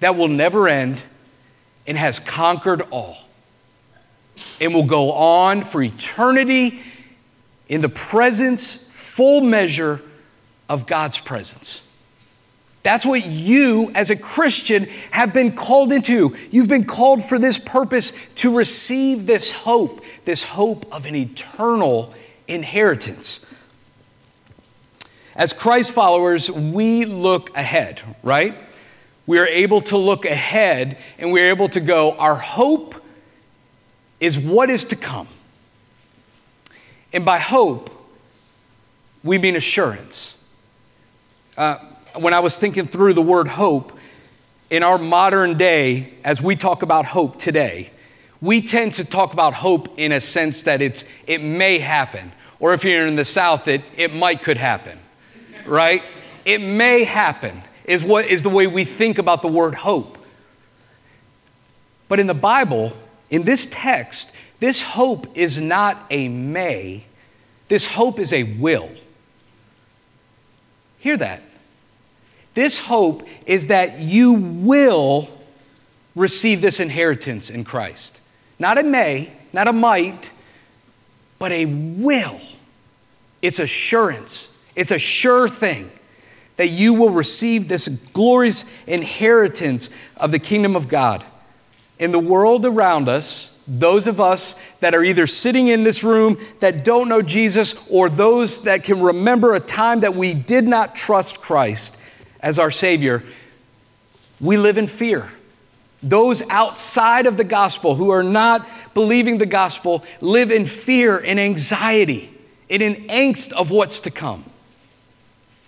that 0.00 0.16
will 0.16 0.28
never 0.28 0.68
end 0.68 1.00
and 1.86 1.98
has 1.98 2.18
conquered 2.18 2.82
all 2.90 3.16
and 4.60 4.74
will 4.74 4.84
go 4.86 5.12
on 5.12 5.62
for 5.62 5.82
eternity 5.82 6.80
in 7.68 7.80
the 7.80 7.88
presence, 7.88 8.76
full 8.76 9.40
measure 9.40 10.00
of 10.68 10.86
God's 10.86 11.18
presence. 11.18 11.84
That's 12.82 13.06
what 13.06 13.24
you, 13.24 13.90
as 13.94 14.10
a 14.10 14.16
Christian, 14.16 14.84
have 15.10 15.32
been 15.32 15.56
called 15.56 15.90
into. 15.90 16.36
You've 16.50 16.68
been 16.68 16.84
called 16.84 17.22
for 17.24 17.38
this 17.38 17.58
purpose 17.58 18.12
to 18.36 18.54
receive 18.54 19.26
this 19.26 19.50
hope, 19.50 20.04
this 20.26 20.44
hope 20.44 20.92
of 20.92 21.06
an 21.06 21.16
eternal 21.16 22.12
inheritance. 22.46 23.40
As 25.34 25.54
Christ 25.54 25.92
followers, 25.92 26.50
we 26.50 27.06
look 27.06 27.56
ahead, 27.56 28.02
right? 28.22 28.54
We 29.26 29.38
are 29.38 29.46
able 29.46 29.80
to 29.82 29.96
look 29.96 30.24
ahead 30.24 30.98
and 31.18 31.32
we're 31.32 31.50
able 31.50 31.68
to 31.70 31.80
go, 31.80 32.12
our 32.12 32.34
hope 32.34 32.94
is 34.20 34.38
what 34.38 34.70
is 34.70 34.84
to 34.86 34.96
come. 34.96 35.28
And 37.12 37.24
by 37.24 37.38
hope, 37.38 37.90
we 39.22 39.38
mean 39.38 39.56
assurance. 39.56 40.36
Uh, 41.56 41.78
when 42.16 42.34
I 42.34 42.40
was 42.40 42.58
thinking 42.58 42.84
through 42.84 43.14
the 43.14 43.22
word 43.22 43.48
hope, 43.48 43.98
in 44.70 44.82
our 44.82 44.98
modern 44.98 45.56
day, 45.56 46.14
as 46.24 46.42
we 46.42 46.56
talk 46.56 46.82
about 46.82 47.06
hope 47.06 47.36
today, 47.36 47.90
we 48.40 48.60
tend 48.60 48.94
to 48.94 49.04
talk 49.04 49.32
about 49.32 49.54
hope 49.54 49.98
in 49.98 50.12
a 50.12 50.20
sense 50.20 50.64
that 50.64 50.82
it's, 50.82 51.04
it 51.26 51.42
may 51.42 51.78
happen. 51.78 52.32
Or 52.60 52.74
if 52.74 52.84
you're 52.84 53.06
in 53.06 53.16
the 53.16 53.24
South, 53.24 53.68
it, 53.68 53.82
it 53.96 54.12
might 54.12 54.42
could 54.42 54.56
happen, 54.56 54.98
right? 55.64 56.02
It 56.44 56.60
may 56.60 57.04
happen 57.04 57.62
is 57.84 58.04
what 58.04 58.26
is 58.26 58.42
the 58.42 58.48
way 58.48 58.66
we 58.66 58.84
think 58.84 59.18
about 59.18 59.42
the 59.42 59.48
word 59.48 59.74
hope. 59.74 60.18
But 62.08 62.20
in 62.20 62.26
the 62.26 62.34
Bible, 62.34 62.92
in 63.30 63.44
this 63.44 63.66
text, 63.70 64.34
this 64.60 64.82
hope 64.82 65.36
is 65.36 65.60
not 65.60 66.06
a 66.10 66.28
may, 66.28 67.04
this 67.68 67.86
hope 67.86 68.18
is 68.18 68.32
a 68.32 68.44
will. 68.44 68.90
Hear 70.98 71.16
that. 71.16 71.42
This 72.54 72.78
hope 72.78 73.24
is 73.46 73.66
that 73.66 73.98
you 73.98 74.34
will 74.34 75.28
receive 76.14 76.60
this 76.60 76.78
inheritance 76.78 77.50
in 77.50 77.64
Christ. 77.64 78.20
Not 78.58 78.78
a 78.78 78.84
may, 78.84 79.32
not 79.52 79.66
a 79.66 79.72
might, 79.72 80.32
but 81.38 81.50
a 81.52 81.66
will. 81.66 82.38
It's 83.42 83.58
assurance, 83.58 84.56
it's 84.76 84.92
a 84.92 84.98
sure 84.98 85.48
thing 85.48 85.90
that 86.56 86.68
you 86.68 86.94
will 86.94 87.10
receive 87.10 87.68
this 87.68 87.88
glorious 87.88 88.64
inheritance 88.86 89.90
of 90.16 90.30
the 90.30 90.38
kingdom 90.38 90.76
of 90.76 90.88
God 90.88 91.24
in 91.98 92.10
the 92.10 92.18
world 92.18 92.66
around 92.66 93.08
us, 93.08 93.56
those 93.66 94.06
of 94.06 94.20
us 94.20 94.54
that 94.80 94.94
are 94.94 95.02
either 95.02 95.26
sitting 95.26 95.68
in 95.68 95.84
this 95.84 96.04
room 96.04 96.36
that 96.60 96.84
don't 96.84 97.08
know 97.08 97.22
Jesus 97.22 97.74
or 97.88 98.08
those 98.08 98.62
that 98.62 98.84
can 98.84 99.00
remember 99.00 99.54
a 99.54 99.60
time 99.60 100.00
that 100.00 100.14
we 100.14 100.34
did 100.34 100.64
not 100.64 100.94
trust 100.94 101.40
Christ 101.40 101.96
as 102.40 102.58
our 102.58 102.70
Savior, 102.70 103.22
we 104.40 104.56
live 104.56 104.76
in 104.76 104.86
fear. 104.86 105.28
Those 106.02 106.42
outside 106.50 107.24
of 107.24 107.38
the 107.38 107.44
gospel 107.44 107.94
who 107.94 108.10
are 108.10 108.22
not 108.22 108.68
believing 108.92 109.38
the 109.38 109.46
gospel 109.46 110.04
live 110.20 110.50
in 110.50 110.66
fear 110.66 111.18
and 111.18 111.40
anxiety 111.40 112.30
and 112.68 112.82
in 112.82 112.94
angst 113.06 113.52
of 113.52 113.70
what's 113.70 114.00
to 114.00 114.10
come. 114.10 114.44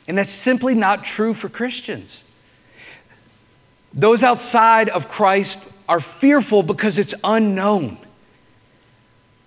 And 0.09 0.19
that's 0.19 0.31
simply 0.31 0.75
not 0.75 1.05
true 1.05 1.35
for 1.35 1.49
Christians. 1.49 2.25
Those 3.93 4.23
outside 4.23 4.89
of 4.89 5.09
Christ 5.09 5.73
are 5.89 6.01
fearful 6.01 6.63
because 6.63 6.99
it's 6.99 7.15
unknown. 7.25 7.99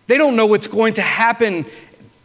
They 0.08 0.18
don't 0.18 0.36
know 0.36 0.48
what's 0.48 0.68
going 0.68 0.96
to 0.96 1.02
happen 1.02 1.66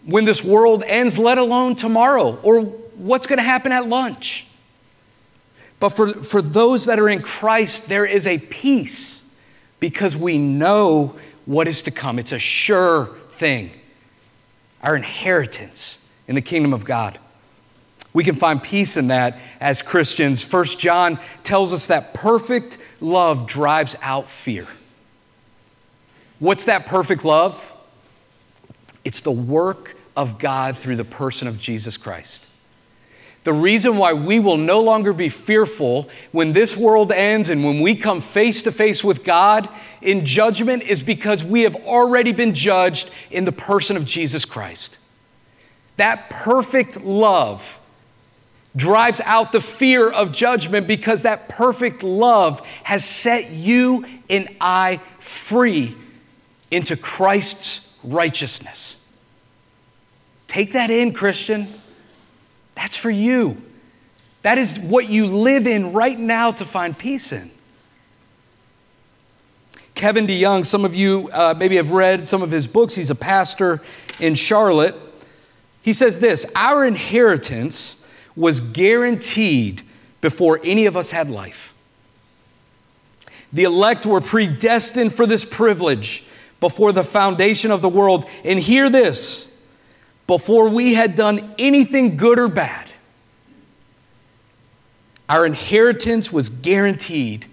when 0.05 0.25
this 0.25 0.43
world 0.43 0.83
ends, 0.87 1.19
let 1.19 1.38
alone 1.38 1.75
tomorrow, 1.75 2.38
or 2.43 2.62
what's 2.62 3.26
going 3.26 3.38
to 3.38 3.45
happen 3.45 3.73
at 3.73 3.88
lunch. 3.88 4.47
But 5.81 5.91
for, 5.91 6.09
for 6.09 6.41
those 6.41 6.87
that 6.87 6.99
are 6.99 7.09
in 7.09 7.21
Christ, 7.21 7.88
there 7.88 8.07
is 8.07 8.26
a 8.26 8.38
peace 8.38 9.25
because 9.81 10.17
we 10.17 10.38
know 10.38 11.14
what 11.45 11.69
is 11.69 11.83
to 11.83 11.91
come. 11.91 12.19
It's 12.19 12.33
a 12.33 12.38
sure 12.38 13.11
thing, 13.33 13.71
our 14.83 14.97
inheritance 14.97 15.99
in 16.26 16.37
the 16.37 16.41
kingdom 16.41 16.73
of 16.73 16.85
God. 16.87 17.19
We 18.14 18.25
can 18.25 18.37
find 18.37 18.62
peace 18.62 18.97
in 18.97 19.09
that 19.09 19.38
as 19.61 19.83
Christians. 19.83 20.42
First 20.42 20.78
John 20.78 21.18
tells 21.42 21.75
us 21.75 21.88
that 21.88 22.14
perfect 22.14 22.78
love 23.00 23.47
drives 23.47 23.97
out 24.00 24.30
fear. 24.30 24.66
What's 26.38 26.64
that 26.66 26.87
perfect 26.87 27.25
love? 27.25 27.76
It's 29.04 29.21
the 29.21 29.33
work 29.33 29.97
of 30.16 30.38
God 30.38 30.78
through 30.78 30.97
the 30.97 31.04
person 31.04 31.49
of 31.49 31.59
Jesus 31.59 31.97
Christ. 31.97 32.47
The 33.42 33.52
reason 33.52 33.99
why 33.99 34.14
we 34.14 34.40
will 34.40 34.56
no 34.56 34.80
longer 34.80 35.12
be 35.12 35.28
fearful 35.28 36.09
when 36.33 36.54
this 36.54 36.76
world 36.76 37.12
ends 37.12 37.50
and 37.50 37.62
when 37.62 37.80
we 37.80 37.94
come 37.94 38.23
face 38.23 38.62
to 38.62 38.73
face 38.73 39.04
with 39.04 39.23
God 39.23 39.68
in 40.00 40.25
judgment 40.25 40.83
is 40.85 41.02
because 41.02 41.44
we 41.44 41.62
have 41.62 41.76
already 41.85 42.33
been 42.33 42.54
judged 42.54 43.11
in 43.30 43.44
the 43.44 43.52
person 43.52 43.99
of 43.99 44.06
Jesus 44.06 44.47
Christ. 44.47 44.99
That 45.99 46.30
perfect 46.30 47.02
love 47.02 47.80
drives 48.76 49.21
out 49.25 49.52
the 49.52 49.61
fear 49.61 50.11
of 50.11 50.33
judgment 50.33 50.87
because 50.87 51.23
that 51.23 51.49
perfect 51.49 52.02
love 52.02 52.66
has 52.83 53.04
set 53.04 53.50
you 53.50 54.04
and 54.28 54.49
I 54.61 55.00
free 55.19 55.97
into 56.71 56.97
Christ's 56.97 57.97
righteousness. 58.02 58.97
Take 60.49 60.73
that 60.73 60.90
in, 60.90 61.12
Christian. 61.12 61.69
That's 62.75 62.97
for 62.97 63.11
you. 63.11 63.62
That 64.43 64.59
is 64.59 64.78
what 64.78 65.09
you 65.09 65.26
live 65.26 65.66
in 65.66 65.93
right 65.93 66.19
now 66.19 66.50
to 66.52 66.64
find 66.64 66.97
peace 66.99 67.33
in. 67.33 67.50
Kevin 69.95 70.26
DeYoung, 70.26 70.66
some 70.66 70.85
of 70.85 70.95
you 70.95 71.31
uh, 71.33 71.54
maybe 71.57 71.76
have 71.76 71.93
read 71.93 72.26
some 72.26 72.43
of 72.43 72.50
his 72.50 72.66
books. 72.66 72.95
He's 72.95 73.11
a 73.11 73.14
pastor 73.14 73.81
in 74.19 74.35
Charlotte. 74.35 74.97
He 75.83 75.93
says 75.93 76.19
this 76.19 76.45
Our 76.57 76.85
inheritance 76.85 78.03
was 78.37 78.61
guaranteed 78.61 79.83
before 80.21 80.61
any 80.64 80.87
of 80.87 80.97
us 80.97 81.11
had 81.11 81.31
life. 81.31 81.75
The 83.53 83.64
elect 83.64 84.05
were 84.05 84.21
predestined 84.21 85.12
for 85.12 85.26
this 85.26 85.45
privilege 85.45 86.25
before 86.61 86.93
the 86.93 87.05
foundation 87.05 87.71
of 87.71 87.83
the 87.83 87.88
world. 87.88 88.29
And 88.45 88.59
hear 88.59 88.91
this 88.91 89.53
before 90.26 90.69
we 90.69 90.95
had 90.95 91.14
done 91.14 91.55
anything 91.59 92.17
good 92.17 92.38
or 92.38 92.49
bad, 92.49 92.88
our 95.29 95.47
inheritance 95.47 96.33
was 96.33 96.49
guaranteed 96.49 97.47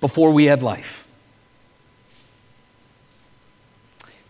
before 0.00 0.30
we 0.30 0.44
had 0.44 0.62
life. 0.62 1.06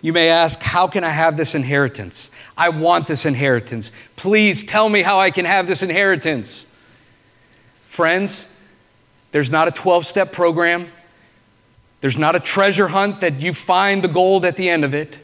You 0.01 0.13
may 0.13 0.29
ask, 0.29 0.62
How 0.73 0.87
can 0.87 1.05
I 1.05 1.11
have 1.11 1.37
this 1.37 1.55
inheritance? 1.55 2.31
I 2.57 2.71
want 2.71 3.07
this 3.07 3.27
inheritance. 3.27 3.93
Please 4.17 4.65
tell 4.65 4.89
me 4.89 5.03
how 5.03 5.21
I 5.21 5.31
can 5.31 5.45
have 5.45 5.67
this 5.67 5.83
inheritance. 5.83 6.67
Friends, 7.85 8.51
there's 9.33 9.51
not 9.51 9.69
a 9.69 9.71
12 9.71 10.07
step 10.07 10.33
program, 10.33 10.87
there's 12.01 12.17
not 12.17 12.37
a 12.37 12.41
treasure 12.41 12.89
hunt 12.89 13.21
that 13.21 13.43
you 13.43 13.53
find 13.53 14.03
the 14.03 14.09
gold 14.09 14.47
at 14.47 14.57
the 14.57 14.71
end 14.71 14.83
of 14.83 14.95
it. 14.95 15.21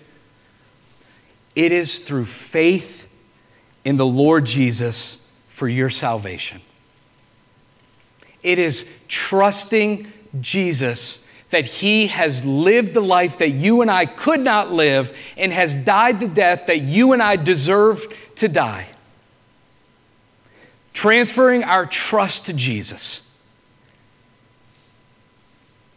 It 1.56 1.72
is 1.72 2.00
through 2.00 2.26
faith 2.26 3.08
in 3.86 3.96
the 3.96 4.04
Lord 4.04 4.44
Jesus 4.44 5.26
for 5.48 5.66
your 5.66 5.88
salvation. 5.88 6.60
It 8.42 8.58
is 8.58 8.86
trusting 9.08 10.12
Jesus 10.42 11.26
that 11.50 11.64
he 11.64 12.08
has 12.08 12.44
lived 12.44 12.94
the 12.94 13.00
life 13.00 13.38
that 13.38 13.50
you 13.50 13.80
and 13.80 13.90
I 13.90 14.06
could 14.06 14.40
not 14.40 14.72
live 14.72 15.16
and 15.37 15.52
has 15.52 15.76
died 15.76 16.20
the 16.20 16.28
death 16.28 16.66
that 16.66 16.82
you 16.82 17.12
and 17.12 17.22
I 17.22 17.37
deserve 17.37 18.06
to 18.37 18.48
die. 18.48 18.88
Transferring 20.92 21.64
our 21.64 21.87
trust 21.87 22.46
to 22.46 22.52
Jesus. 22.52 23.22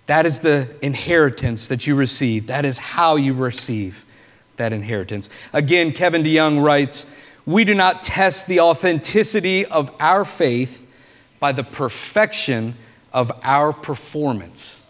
That 0.06 0.26
is 0.26 0.40
the 0.40 0.74
inheritance 0.82 1.68
that 1.68 1.88
you 1.88 1.96
receive. 1.96 2.48
That 2.48 2.66
is 2.66 2.78
how 2.78 3.16
you 3.16 3.34
receive 3.34 4.06
that 4.58 4.74
inheritance. 4.74 5.30
Again, 5.54 5.92
Kevin 5.92 6.24
DeYoung 6.24 6.64
writes 6.64 7.06
We 7.46 7.64
do 7.64 7.74
not 7.74 8.04
test 8.04 8.48
the 8.48 8.60
authenticity 8.60 9.66
of 9.66 9.90
our 10.00 10.26
faith 10.26 10.88
by 11.40 11.52
the 11.52 11.64
perfection 11.64 12.76
of 13.14 13.32
our 13.44 13.74
performance. 13.74 14.84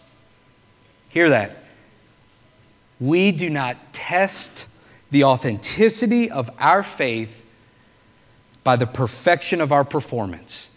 Hear 1.12 1.28
that. 1.28 1.58
We 2.98 3.32
do 3.32 3.50
not 3.50 3.92
test 3.92 4.68
the 5.10 5.24
authenticity 5.24 6.30
of 6.30 6.50
our 6.58 6.82
faith 6.82 7.44
by 8.64 8.76
the 8.76 8.86
perfection 8.86 9.60
of 9.60 9.72
our 9.72 9.84
performance. 9.84 10.70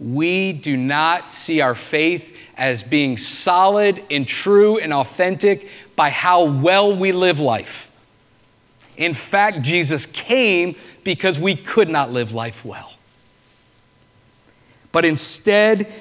We 0.00 0.54
do 0.54 0.78
not 0.78 1.30
see 1.30 1.60
our 1.60 1.74
faith 1.74 2.38
as 2.56 2.82
being 2.82 3.18
solid 3.18 4.02
and 4.10 4.26
true 4.26 4.78
and 4.78 4.94
authentic 4.94 5.68
by 5.94 6.08
how 6.08 6.44
well 6.44 6.96
we 6.96 7.12
live 7.12 7.38
life. 7.38 7.90
In 8.96 9.12
fact, 9.12 9.60
Jesus 9.60 10.06
came 10.06 10.74
because 11.04 11.38
we 11.38 11.54
could 11.54 11.90
not 11.90 12.10
live 12.10 12.32
life 12.32 12.64
well. 12.64 12.94
But 14.90 15.04
instead, 15.04 15.92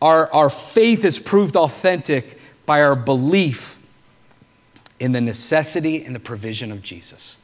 our, 0.00 0.32
our 0.32 0.50
faith 0.50 1.04
is 1.04 1.18
proved 1.18 1.56
authentic 1.56 2.38
by 2.66 2.82
our 2.82 2.96
belief 2.96 3.80
in 4.98 5.12
the 5.12 5.20
necessity 5.20 6.04
and 6.04 6.14
the 6.14 6.20
provision 6.20 6.72
of 6.72 6.82
Jesus. 6.82 7.38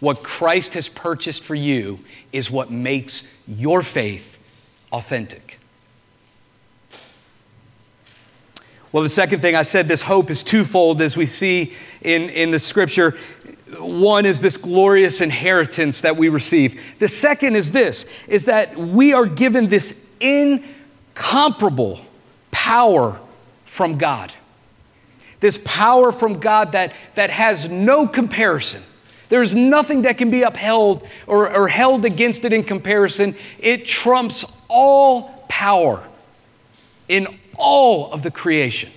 What 0.00 0.22
Christ 0.22 0.74
has 0.74 0.88
purchased 0.88 1.42
for 1.42 1.54
you 1.54 2.00
is 2.32 2.50
what 2.50 2.70
makes 2.70 3.24
your 3.46 3.82
faith 3.82 4.38
authentic. 4.92 5.58
Well, 8.92 9.02
the 9.02 9.08
second 9.08 9.40
thing 9.40 9.54
I 9.54 9.62
said, 9.62 9.86
this 9.86 10.02
hope 10.02 10.30
is 10.30 10.42
twofold 10.42 11.00
as 11.00 11.16
we 11.16 11.26
see 11.26 11.74
in, 12.00 12.30
in 12.30 12.50
the 12.50 12.58
scripture. 12.58 13.10
One 13.78 14.24
is 14.24 14.40
this 14.40 14.56
glorious 14.56 15.20
inheritance 15.20 16.00
that 16.00 16.16
we 16.16 16.30
receive. 16.30 16.98
The 16.98 17.08
second 17.08 17.56
is 17.56 17.70
this, 17.70 18.26
is 18.28 18.46
that 18.46 18.76
we 18.76 19.12
are 19.12 19.26
given 19.26 19.68
this 19.68 20.08
incomparable 20.20 22.00
power 22.50 23.20
from 23.78 23.96
God. 23.96 24.32
This 25.38 25.60
power 25.64 26.10
from 26.10 26.40
God 26.40 26.72
that, 26.72 26.92
that 27.14 27.30
has 27.30 27.68
no 27.68 28.08
comparison. 28.08 28.82
There's 29.28 29.54
nothing 29.54 30.02
that 30.02 30.18
can 30.18 30.32
be 30.32 30.42
upheld 30.42 31.06
or, 31.28 31.48
or 31.54 31.68
held 31.68 32.04
against 32.04 32.44
it 32.44 32.52
in 32.52 32.64
comparison. 32.64 33.36
It 33.60 33.86
trumps 33.86 34.44
all 34.66 35.44
power 35.48 36.04
in 37.06 37.28
all 37.56 38.12
of 38.12 38.24
the 38.24 38.32
creation. 38.32 38.90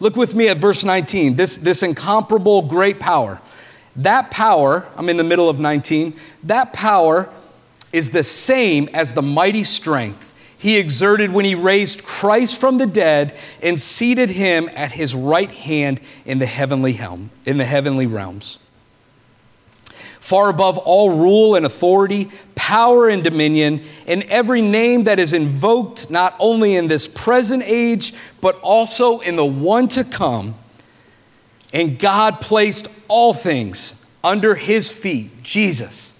Look 0.00 0.16
with 0.16 0.34
me 0.34 0.48
at 0.48 0.56
verse 0.56 0.82
19, 0.82 1.36
this, 1.36 1.58
this 1.58 1.82
incomparable 1.82 2.62
great 2.62 2.98
power. 2.98 3.42
That 3.96 4.30
power, 4.30 4.88
I'm 4.96 5.10
in 5.10 5.18
the 5.18 5.24
middle 5.24 5.50
of 5.50 5.60
19, 5.60 6.14
that 6.44 6.72
power 6.72 7.30
is 7.92 8.08
the 8.08 8.24
same 8.24 8.88
as 8.94 9.12
the 9.12 9.22
mighty 9.22 9.64
strength 9.64 10.25
he 10.58 10.78
exerted 10.78 11.30
when 11.30 11.44
he 11.44 11.54
raised 11.54 12.04
Christ 12.04 12.58
from 12.58 12.78
the 12.78 12.86
dead 12.86 13.36
and 13.62 13.78
seated 13.78 14.30
him 14.30 14.70
at 14.74 14.92
his 14.92 15.14
right 15.14 15.50
hand 15.50 16.00
in 16.24 16.38
the 16.38 16.46
heavenly 16.46 16.92
helm, 16.92 17.30
in 17.44 17.58
the 17.58 17.64
heavenly 17.64 18.06
realms. 18.06 18.58
Far 20.20 20.48
above 20.48 20.78
all 20.78 21.10
rule 21.10 21.54
and 21.54 21.64
authority, 21.64 22.28
power 22.54 23.08
and 23.08 23.22
dominion, 23.22 23.82
and 24.08 24.22
every 24.24 24.60
name 24.60 25.04
that 25.04 25.18
is 25.18 25.34
invoked 25.34 26.10
not 26.10 26.34
only 26.40 26.74
in 26.74 26.88
this 26.88 27.06
present 27.06 27.62
age, 27.64 28.12
but 28.40 28.58
also 28.60 29.20
in 29.20 29.36
the 29.36 29.44
one 29.44 29.86
to 29.88 30.02
come. 30.02 30.54
And 31.72 31.98
God 31.98 32.40
placed 32.40 32.88
all 33.08 33.34
things 33.34 34.04
under 34.24 34.54
his 34.54 34.90
feet, 34.90 35.42
Jesus 35.42 36.12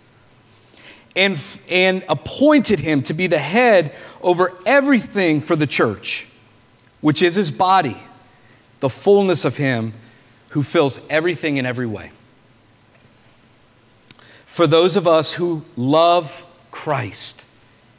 and, 1.16 1.42
and 1.70 2.04
appointed 2.08 2.78
him 2.78 3.02
to 3.02 3.14
be 3.14 3.26
the 3.26 3.38
head 3.38 3.94
over 4.22 4.52
everything 4.66 5.40
for 5.40 5.56
the 5.56 5.66
church, 5.66 6.28
which 7.00 7.22
is 7.22 7.34
his 7.34 7.50
body, 7.50 7.96
the 8.80 8.90
fullness 8.90 9.44
of 9.44 9.56
him 9.56 9.94
who 10.50 10.62
fills 10.62 11.00
everything 11.08 11.56
in 11.56 11.66
every 11.66 11.86
way. 11.86 12.12
For 14.44 14.66
those 14.66 14.96
of 14.96 15.06
us 15.06 15.32
who 15.34 15.64
love 15.76 16.46
Christ, 16.70 17.44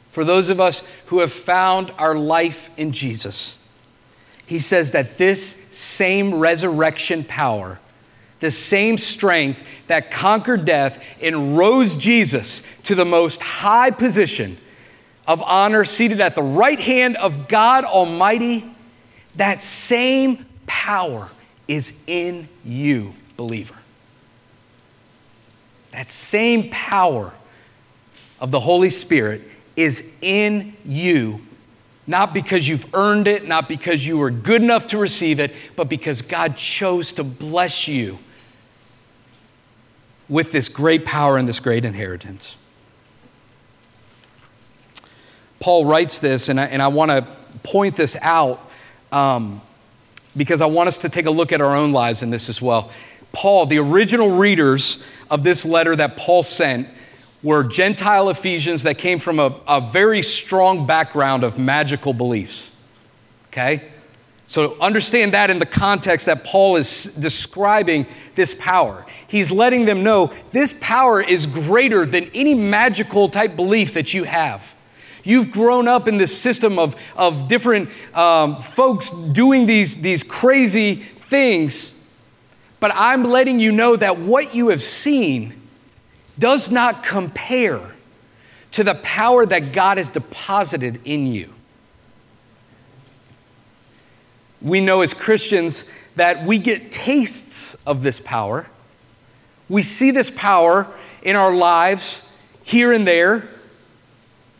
for 0.08 0.24
those 0.24 0.50
of 0.50 0.60
us 0.60 0.82
who 1.06 1.20
have 1.20 1.32
found 1.32 1.92
our 1.98 2.16
life 2.16 2.70
in 2.76 2.92
Jesus, 2.92 3.58
he 4.46 4.58
says 4.58 4.92
that 4.92 5.18
this 5.18 5.66
same 5.70 6.34
resurrection 6.34 7.22
power 7.22 7.78
the 8.40 8.50
same 8.50 8.98
strength 8.98 9.86
that 9.88 10.10
conquered 10.10 10.64
death 10.64 11.16
and 11.20 11.56
rose 11.56 11.96
Jesus 11.96 12.62
to 12.82 12.94
the 12.94 13.04
most 13.04 13.42
high 13.42 13.90
position 13.90 14.56
of 15.26 15.42
honor, 15.42 15.84
seated 15.84 16.20
at 16.20 16.34
the 16.34 16.42
right 16.42 16.80
hand 16.80 17.16
of 17.16 17.48
God 17.48 17.84
Almighty, 17.84 18.70
that 19.36 19.60
same 19.60 20.46
power 20.66 21.30
is 21.66 22.02
in 22.06 22.48
you, 22.64 23.12
believer. 23.36 23.74
That 25.90 26.10
same 26.10 26.70
power 26.70 27.34
of 28.40 28.50
the 28.50 28.60
Holy 28.60 28.90
Spirit 28.90 29.42
is 29.76 30.12
in 30.22 30.76
you, 30.84 31.40
not 32.06 32.32
because 32.32 32.66
you've 32.66 32.86
earned 32.94 33.28
it, 33.28 33.46
not 33.46 33.68
because 33.68 34.06
you 34.06 34.18
were 34.18 34.30
good 34.30 34.62
enough 34.62 34.86
to 34.88 34.98
receive 34.98 35.40
it, 35.40 35.54
but 35.76 35.88
because 35.88 36.22
God 36.22 36.56
chose 36.56 37.12
to 37.14 37.24
bless 37.24 37.86
you 37.86 38.18
with 40.28 40.52
this 40.52 40.68
great 40.68 41.04
power 41.04 41.36
and 41.36 41.48
this 41.48 41.60
great 41.60 41.84
inheritance. 41.84 42.56
Paul 45.60 45.86
writes 45.86 46.20
this, 46.20 46.48
and 46.48 46.60
I, 46.60 46.66
and 46.66 46.80
I 46.80 46.88
want 46.88 47.10
to 47.10 47.26
point 47.62 47.96
this 47.96 48.16
out 48.22 48.70
um, 49.10 49.60
because 50.36 50.60
I 50.60 50.66
want 50.66 50.88
us 50.88 50.98
to 50.98 51.08
take 51.08 51.26
a 51.26 51.30
look 51.30 51.52
at 51.52 51.60
our 51.60 51.74
own 51.74 51.92
lives 51.92 52.22
in 52.22 52.30
this 52.30 52.48
as 52.48 52.62
well. 52.62 52.90
Paul, 53.32 53.66
the 53.66 53.78
original 53.78 54.30
readers 54.30 55.06
of 55.30 55.44
this 55.44 55.64
letter 55.64 55.96
that 55.96 56.16
Paul 56.16 56.42
sent, 56.42 56.88
were 57.42 57.62
Gentile 57.62 58.30
Ephesians 58.30 58.82
that 58.82 58.98
came 58.98 59.18
from 59.18 59.38
a, 59.38 59.60
a 59.66 59.80
very 59.80 60.22
strong 60.22 60.86
background 60.86 61.44
of 61.44 61.58
magical 61.58 62.12
beliefs. 62.12 62.72
Okay? 63.48 63.88
So 64.46 64.78
understand 64.80 65.34
that 65.34 65.50
in 65.50 65.58
the 65.58 65.66
context 65.66 66.26
that 66.26 66.42
Paul 66.42 66.76
is 66.76 67.04
describing 67.14 68.06
this 68.34 68.54
power. 68.54 69.04
He's 69.28 69.50
letting 69.50 69.84
them 69.84 70.02
know 70.02 70.32
this 70.52 70.74
power 70.80 71.20
is 71.20 71.46
greater 71.46 72.04
than 72.06 72.30
any 72.34 72.54
magical 72.54 73.28
type 73.28 73.54
belief 73.54 73.94
that 73.94 74.14
you 74.14 74.24
have. 74.24 74.74
You've 75.22 75.50
grown 75.50 75.86
up 75.86 76.08
in 76.08 76.16
this 76.16 76.36
system 76.36 76.78
of, 76.78 76.96
of 77.14 77.46
different 77.46 77.90
um, 78.16 78.56
folks 78.56 79.10
doing 79.10 79.66
these, 79.66 79.96
these 79.96 80.24
crazy 80.24 80.94
things, 80.94 81.94
but 82.80 82.90
I'm 82.94 83.24
letting 83.24 83.60
you 83.60 83.70
know 83.70 83.94
that 83.96 84.18
what 84.18 84.54
you 84.54 84.68
have 84.70 84.80
seen 84.80 85.60
does 86.38 86.70
not 86.70 87.02
compare 87.02 87.96
to 88.72 88.84
the 88.84 88.94
power 88.94 89.44
that 89.44 89.72
God 89.72 89.98
has 89.98 90.10
deposited 90.10 91.00
in 91.04 91.26
you. 91.26 91.52
We 94.62 94.80
know 94.80 95.02
as 95.02 95.12
Christians 95.12 95.84
that 96.16 96.44
we 96.44 96.58
get 96.58 96.90
tastes 96.90 97.74
of 97.86 98.02
this 98.02 98.20
power. 98.20 98.70
We 99.68 99.82
see 99.82 100.10
this 100.10 100.30
power 100.30 100.86
in 101.22 101.36
our 101.36 101.54
lives 101.54 102.28
here 102.62 102.92
and 102.92 103.06
there. 103.06 103.48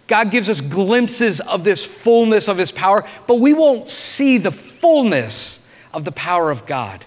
God 0.07 0.31
gives 0.31 0.49
us 0.49 0.61
glimpses 0.61 1.41
of 1.41 1.65
this 1.65 1.87
fullness 1.87 2.49
of 2.49 2.59
His 2.59 2.73
power, 2.73 3.05
but 3.27 3.41
we 3.41 3.53
won't 3.53 3.89
see 3.89 4.39
the 4.39 4.51
fullness 4.51 5.67
of 5.93 6.05
the 6.05 6.13
power 6.13 6.51
of 6.51 6.67
God 6.67 7.05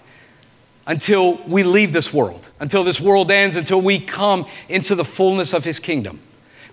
until 0.86 1.36
we 1.46 1.62
leave 1.62 1.92
this 1.92 2.12
world, 2.12 2.50
until 2.60 2.84
this 2.84 3.00
world 3.00 3.30
ends, 3.30 3.56
until 3.56 3.80
we 3.80 3.98
come 3.98 4.46
into 4.68 4.94
the 4.94 5.04
fullness 5.04 5.52
of 5.52 5.64
His 5.64 5.78
kingdom. 5.78 6.20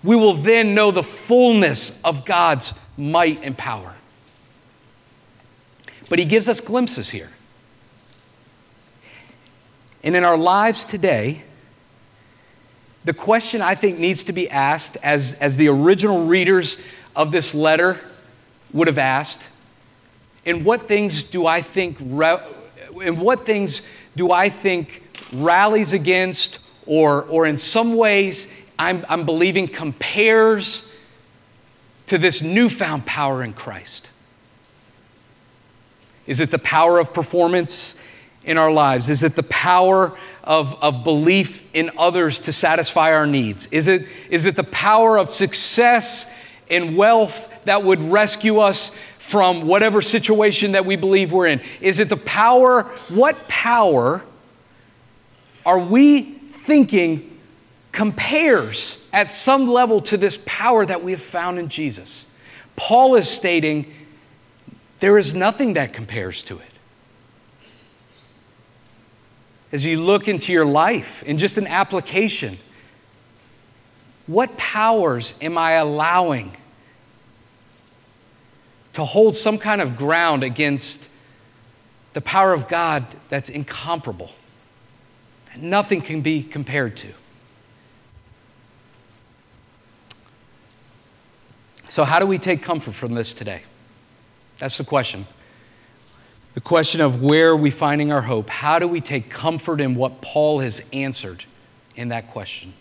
We 0.04 0.16
will 0.16 0.36
then 0.36 0.74
know 0.74 0.92
the 0.92 1.04
fullness 1.04 2.00
of 2.04 2.26
God's 2.26 2.74
might 2.98 3.44
and 3.44 3.58
power. 3.58 3.96
But 6.10 6.20
He 6.20 6.26
gives 6.26 6.48
us 6.48 6.62
glimpses 6.62 7.10
here. 7.10 7.32
And 10.04 10.16
in 10.16 10.24
our 10.24 10.38
lives 10.38 10.86
today, 10.86 11.44
the 13.04 13.14
question 13.14 13.62
I 13.62 13.76
think 13.76 14.00
needs 14.00 14.24
to 14.26 14.34
be 14.34 14.50
asked, 14.50 14.98
as, 15.04 15.34
as 15.36 15.58
the 15.58 15.68
original 15.70 16.26
readers 16.26 16.78
of 17.16 17.32
this 17.32 17.54
letter 17.54 18.00
would 18.72 18.88
have 18.88 18.98
asked, 18.98 19.50
in 20.46 20.64
what 20.64 20.84
things 20.84 21.24
do 21.24 21.46
I 21.46 21.62
think, 21.62 22.00
in 22.00 23.20
what 23.20 23.46
things 23.46 23.82
do 24.16 24.32
I 24.32 24.50
think 24.50 25.04
rallies 25.34 25.94
against, 25.94 26.60
or, 26.86 27.24
or 27.24 27.46
in 27.46 27.58
some 27.58 27.96
ways 27.96 28.48
I'm, 28.78 29.06
I'm 29.10 29.26
believing 29.26 29.68
compares 29.68 30.92
to 32.08 32.18
this 32.18 32.42
newfound 32.42 33.06
power 33.06 33.44
in 33.44 33.54
Christ? 33.54 34.10
Is 36.26 36.42
it 36.42 36.52
the 36.52 36.60
power 36.60 37.00
of 37.00 37.14
performance 37.14 37.96
in 38.44 38.58
our 38.58 38.72
lives? 38.72 39.10
Is 39.10 39.24
it 39.24 39.36
the 39.36 39.44
power 39.44 40.18
of, 40.44 40.82
of 40.84 41.04
belief 41.04 41.64
in 41.74 41.92
others 41.98 42.40
to 42.42 42.54
satisfy 42.54 43.14
our 43.14 43.28
needs? 43.28 43.68
Is 43.68 43.88
it, 43.88 44.08
is 44.30 44.46
it 44.46 44.56
the 44.56 44.64
power 44.64 45.18
of 45.18 45.30
success 45.30 46.48
and 46.70 46.96
wealth 46.98 47.66
that 47.66 47.84
would 47.84 48.02
rescue 48.02 48.60
us 48.60 48.90
from 49.18 49.68
whatever 49.68 50.02
situation 50.02 50.72
that 50.72 50.86
we 50.86 50.96
believe 50.96 51.32
we're 51.32 51.48
in? 51.48 51.62
Is 51.82 52.00
it 52.00 52.10
the 52.10 52.18
power? 52.18 52.84
What 53.10 53.48
power 53.48 54.24
are 55.66 55.80
we 55.80 56.22
thinking 56.22 57.40
compares 57.92 59.08
at 59.14 59.30
some 59.30 59.68
level 59.68 60.02
to 60.02 60.18
this 60.18 60.40
power 60.46 60.86
that 60.86 61.04
we 61.04 61.12
have 61.12 61.22
found 61.22 61.60
in 61.60 61.68
Jesus? 61.68 62.28
Paul 62.76 63.16
is 63.16 63.30
stating 63.30 63.94
there 65.00 65.18
is 65.18 65.34
nothing 65.34 65.74
that 65.74 65.94
compares 65.94 66.44
to 66.44 66.58
it. 66.58 66.69
As 69.72 69.86
you 69.86 70.02
look 70.02 70.28
into 70.28 70.52
your 70.52 70.66
life 70.66 71.22
in 71.24 71.38
just 71.38 71.58
an 71.58 71.68
application, 71.68 72.58
what 74.26 74.58
powers 74.58 75.36
am 75.42 75.58
I 75.58 75.74
allowing 75.74 76.56
to 78.94 79.04
hold 79.04 79.36
some 79.36 79.58
kind 79.58 79.82
of 79.82 79.96
ground 79.96 80.44
against 80.44 81.10
the 82.14 82.22
power 82.22 82.54
of 82.54 82.68
God 82.68 83.06
that's 83.30 83.50
incomparable, 83.50 84.32
that 85.48 85.62
nothing 85.62 86.02
can 86.02 86.22
be 86.22 86.42
compared 86.42 86.98
to? 86.98 87.14
So, 91.88 92.04
how 92.04 92.20
do 92.20 92.28
we 92.28 92.38
take 92.38 92.62
comfort 92.62 92.94
from 92.94 93.16
this 93.16 93.34
today? 93.34 93.64
That's 94.60 94.78
the 94.78 94.84
question. 94.84 95.26
The 96.60 96.64
question 96.66 97.00
of 97.00 97.24
where 97.24 97.52
are 97.52 97.56
we 97.56 97.70
finding 97.70 98.12
our 98.12 98.24
hope? 98.24 98.50
How 98.50 98.80
do 98.80 98.88
we 98.90 99.00
take 99.00 99.30
comfort 99.30 99.80
in 99.80 99.96
what 99.96 100.22
Paul 100.22 100.60
has 100.60 100.84
answered 100.92 101.46
in 101.96 102.10
that 102.10 102.30
question? 102.32 102.74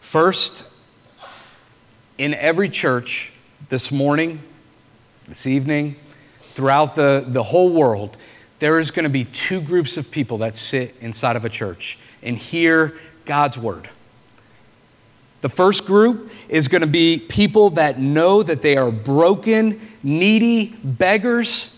First, 0.00 0.66
in 2.18 2.34
every 2.34 2.68
church 2.68 3.32
this 3.68 3.92
morning, 3.92 4.40
this 5.28 5.46
evening, 5.46 5.94
throughout 6.54 6.96
the, 6.96 7.24
the 7.24 7.44
whole 7.44 7.72
world, 7.72 8.16
there 8.58 8.80
is 8.80 8.90
going 8.90 9.04
to 9.04 9.08
be 9.08 9.22
two 9.22 9.60
groups 9.60 9.96
of 9.96 10.10
people 10.10 10.38
that 10.38 10.56
sit 10.56 10.98
inside 10.98 11.36
of 11.36 11.44
a 11.44 11.48
church 11.48 12.00
and 12.20 12.36
hear 12.36 12.98
God's 13.26 13.56
word. 13.56 13.88
The 15.42 15.48
first 15.48 15.84
group 15.86 16.30
is 16.48 16.68
going 16.68 16.82
to 16.82 16.86
be 16.86 17.18
people 17.18 17.70
that 17.70 17.98
know 17.98 18.42
that 18.42 18.62
they 18.62 18.76
are 18.76 18.92
broken, 18.92 19.80
needy 20.02 20.76
beggars, 20.84 21.76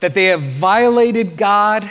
that 0.00 0.12
they 0.12 0.24
have 0.26 0.42
violated 0.42 1.36
God, 1.36 1.88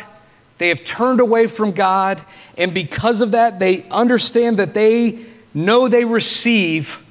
they 0.57 0.67
have 0.67 0.83
turned 0.83 1.21
away 1.21 1.47
from 1.47 1.71
God, 1.71 2.21
and 2.57 2.73
because 2.73 3.21
of 3.21 3.31
that, 3.31 3.59
they 3.59 3.85
understand 3.89 4.57
that 4.57 4.73
they 4.73 5.25
know 5.53 5.87
they 5.87 6.03
receive 6.03 7.01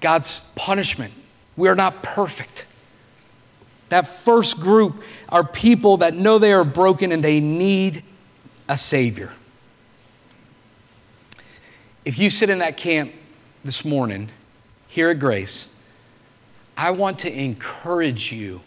God's 0.00 0.40
punishment. 0.54 1.14
We 1.56 1.68
are 1.68 1.74
not 1.74 2.02
perfect. 2.02 2.66
That 3.88 4.06
first 4.06 4.60
group 4.60 5.02
are 5.30 5.42
people 5.42 5.96
that 5.98 6.14
know 6.14 6.38
they 6.38 6.52
are 6.52 6.64
broken 6.64 7.10
and 7.10 7.24
they 7.24 7.40
need 7.40 8.04
a 8.68 8.76
Savior. 8.76 9.32
If 12.08 12.18
you 12.18 12.30
sit 12.30 12.48
in 12.48 12.60
that 12.60 12.78
camp 12.78 13.12
this 13.62 13.84
morning 13.84 14.30
here 14.86 15.10
at 15.10 15.18
Grace, 15.18 15.68
I 16.74 16.90
want 16.92 17.18
to 17.18 17.30
encourage 17.30 18.32
you 18.32 18.62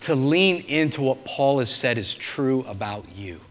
to 0.00 0.14
lean 0.14 0.62
into 0.62 1.02
what 1.02 1.26
Paul 1.26 1.58
has 1.58 1.70
said 1.70 1.98
is 1.98 2.14
true 2.14 2.62
about 2.62 3.14
you. 3.14 3.42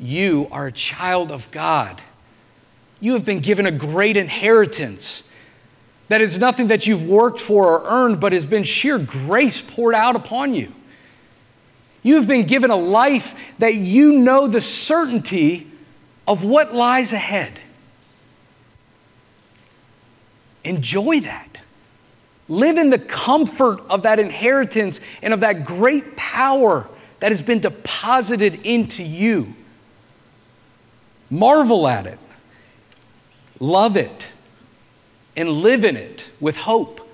You 0.00 0.48
are 0.50 0.68
a 0.68 0.72
child 0.72 1.30
of 1.30 1.50
God. 1.50 2.00
You 2.98 3.12
have 3.12 3.26
been 3.26 3.40
given 3.40 3.66
a 3.66 3.72
great 3.72 4.16
inheritance 4.16 5.30
that 6.08 6.22
is 6.22 6.38
nothing 6.38 6.68
that 6.68 6.86
you've 6.86 7.06
worked 7.06 7.40
for 7.40 7.78
or 7.78 7.86
earned, 7.86 8.20
but 8.20 8.32
has 8.32 8.46
been 8.46 8.64
sheer 8.64 8.98
grace 8.98 9.60
poured 9.60 9.94
out 9.94 10.16
upon 10.16 10.54
you. 10.54 10.72
You've 12.02 12.26
been 12.26 12.46
given 12.46 12.70
a 12.70 12.76
life 12.76 13.54
that 13.58 13.74
you 13.74 14.18
know 14.20 14.46
the 14.46 14.62
certainty 14.62 15.72
of 16.26 16.44
what 16.44 16.74
lies 16.74 17.12
ahead. 17.12 17.60
Enjoy 20.64 21.20
that. 21.20 21.58
Live 22.48 22.76
in 22.76 22.90
the 22.90 22.98
comfort 22.98 23.80
of 23.90 24.02
that 24.02 24.20
inheritance 24.20 25.00
and 25.22 25.34
of 25.34 25.40
that 25.40 25.64
great 25.64 26.16
power 26.16 26.88
that 27.20 27.30
has 27.30 27.42
been 27.42 27.60
deposited 27.60 28.66
into 28.66 29.04
you. 29.04 29.54
Marvel 31.28 31.88
at 31.88 32.06
it, 32.06 32.18
love 33.58 33.96
it, 33.96 34.32
and 35.36 35.50
live 35.50 35.84
in 35.84 35.96
it 35.96 36.30
with 36.40 36.56
hope, 36.56 37.08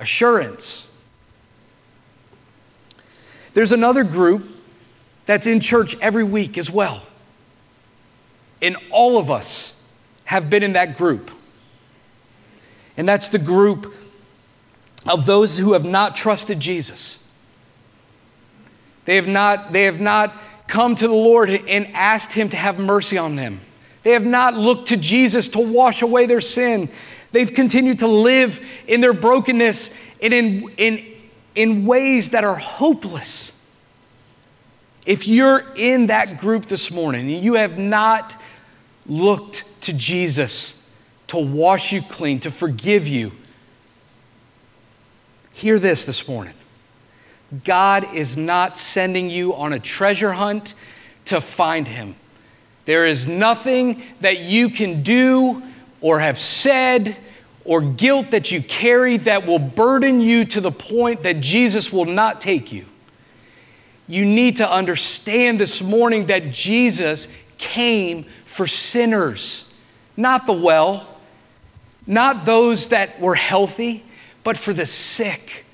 assurance. 0.00 0.90
There's 3.54 3.72
another 3.72 4.04
group 4.04 4.48
that's 5.26 5.46
in 5.46 5.60
church 5.60 5.96
every 6.00 6.24
week 6.24 6.58
as 6.58 6.70
well. 6.70 7.02
And 8.62 8.76
all 8.90 9.18
of 9.18 9.30
us 9.30 9.80
have 10.24 10.50
been 10.50 10.62
in 10.62 10.74
that 10.74 10.96
group. 10.96 11.30
And 12.96 13.08
that's 13.08 13.28
the 13.28 13.38
group 13.38 13.94
of 15.08 15.26
those 15.26 15.58
who 15.58 15.72
have 15.72 15.84
not 15.84 16.14
trusted 16.14 16.60
Jesus. 16.60 17.16
They 19.04 19.16
have 19.16 19.28
not, 19.28 19.72
they 19.72 19.84
have 19.84 20.00
not 20.00 20.38
come 20.66 20.94
to 20.94 21.08
the 21.08 21.14
Lord 21.14 21.50
and 21.50 21.90
asked 21.94 22.32
Him 22.32 22.48
to 22.50 22.56
have 22.56 22.78
mercy 22.78 23.18
on 23.18 23.36
them. 23.36 23.60
They 24.02 24.12
have 24.12 24.26
not 24.26 24.54
looked 24.54 24.88
to 24.88 24.96
Jesus 24.96 25.48
to 25.50 25.60
wash 25.60 26.02
away 26.02 26.26
their 26.26 26.40
sin. 26.40 26.90
They've 27.32 27.52
continued 27.52 28.00
to 28.00 28.08
live 28.08 28.84
in 28.86 29.00
their 29.00 29.12
brokenness 29.12 29.90
and 30.22 30.32
in, 30.32 30.70
in, 30.76 31.04
in 31.54 31.86
ways 31.86 32.30
that 32.30 32.44
are 32.44 32.56
hopeless. 32.56 33.52
If 35.06 35.26
you're 35.26 35.64
in 35.76 36.06
that 36.06 36.38
group 36.38 36.66
this 36.66 36.90
morning 36.90 37.32
and 37.32 37.42
you 37.42 37.54
have 37.54 37.78
not 37.78 38.39
looked 39.10 39.64
to 39.82 39.92
Jesus 39.92 40.82
to 41.26 41.36
wash 41.36 41.92
you 41.92 42.00
clean, 42.00 42.40
to 42.40 42.50
forgive 42.50 43.06
you, 43.06 43.32
hear 45.52 45.78
this 45.78 46.06
this 46.06 46.26
morning. 46.26 46.54
God 47.64 48.14
is 48.14 48.36
not 48.36 48.78
sending 48.78 49.28
you 49.28 49.54
on 49.54 49.72
a 49.72 49.80
treasure 49.80 50.32
hunt 50.32 50.74
to 51.26 51.40
find 51.40 51.88
him. 51.88 52.14
There 52.86 53.06
is 53.06 53.26
nothing 53.26 54.02
that 54.20 54.38
you 54.38 54.70
can 54.70 55.02
do 55.02 55.62
or 56.00 56.20
have 56.20 56.38
said 56.38 57.16
or 57.64 57.80
guilt 57.80 58.30
that 58.30 58.50
you 58.50 58.62
carry 58.62 59.16
that 59.18 59.46
will 59.46 59.58
burden 59.58 60.20
you 60.20 60.44
to 60.46 60.60
the 60.60 60.72
point 60.72 61.24
that 61.24 61.40
Jesus 61.40 61.92
will 61.92 62.06
not 62.06 62.40
take 62.40 62.72
you. 62.72 62.86
You 64.06 64.24
need 64.24 64.56
to 64.56 64.68
understand 64.68 65.60
this 65.60 65.82
morning 65.82 66.26
that 66.26 66.50
Jesus 66.50 67.28
came 67.60 68.24
for 68.44 68.66
sinners, 68.66 69.72
not 70.16 70.46
the 70.46 70.52
well, 70.52 71.16
not 72.06 72.44
those 72.44 72.88
that 72.88 73.20
were 73.20 73.36
healthy, 73.36 74.04
but 74.42 74.56
for 74.56 74.72
the 74.72 74.86
sick, 74.86 75.64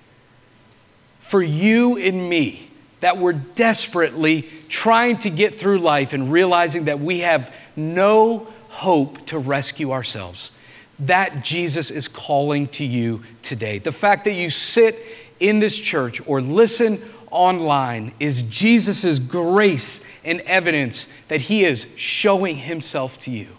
for 1.21 1.41
you 1.41 1.97
and 1.97 2.29
me 2.29 2.71
that 3.01 3.19
were 3.19 3.33
desperately 3.33 4.43
trying 4.69 5.17
to 5.19 5.31
get 5.31 5.55
through 5.55 5.79
life 5.79 6.13
and 6.13 6.31
realizing 6.31 6.87
that 6.87 7.01
we 7.01 7.21
have 7.21 7.55
no 7.77 8.47
hope 8.69 9.25
to 9.27 9.39
rescue 9.39 9.93
ourselves. 9.93 10.51
That 10.99 11.45
Jesus 11.45 11.91
is 11.91 12.09
calling 12.09 12.69
to 12.69 12.85
you 12.85 13.23
today. 13.43 13.79
The 13.79 13.93
fact 13.93 14.25
that 14.25 14.33
you 14.33 14.51
sit 14.51 14.99
in 15.39 15.59
this 15.61 15.79
church 15.79 16.21
or 16.27 16.41
listen 16.41 17.01
online 17.31 18.13
is 18.21 18.43
Jesus' 18.45 19.19
grace 19.19 20.07
and 20.25 20.41
evidence 20.43 21.09
that 21.29 21.43
He 21.43 21.65
is 21.65 21.87
showing 21.97 22.57
Himself 22.57 23.19
to 23.21 23.31
you. 23.31 23.57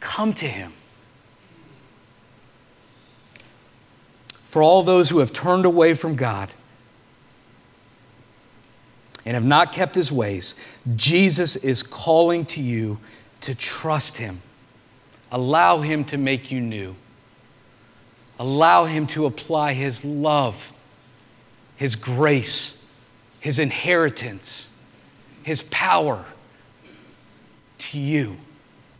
Come 0.00 0.32
to 0.34 0.46
Him. 0.46 0.72
For 4.44 4.62
all 4.62 4.82
those 4.82 5.10
who 5.10 5.18
have 5.18 5.32
turned 5.32 5.66
away 5.66 5.94
from 5.94 6.16
God 6.16 6.50
and 9.24 9.34
have 9.34 9.44
not 9.44 9.72
kept 9.72 9.94
His 9.94 10.10
ways, 10.10 10.54
Jesus 10.96 11.56
is 11.56 11.82
calling 11.82 12.44
to 12.46 12.62
you 12.62 12.98
to 13.40 13.54
trust 13.54 14.16
Him. 14.16 14.40
Allow 15.30 15.80
Him 15.80 16.04
to 16.06 16.16
make 16.16 16.50
you 16.50 16.60
new. 16.60 16.96
Allow 18.38 18.86
Him 18.86 19.06
to 19.08 19.26
apply 19.26 19.74
His 19.74 20.04
love 20.04 20.72
his 21.78 21.94
grace, 21.94 22.76
His 23.38 23.60
inheritance, 23.60 24.68
His 25.44 25.62
power 25.62 26.24
to 27.78 27.98
you, 27.98 28.38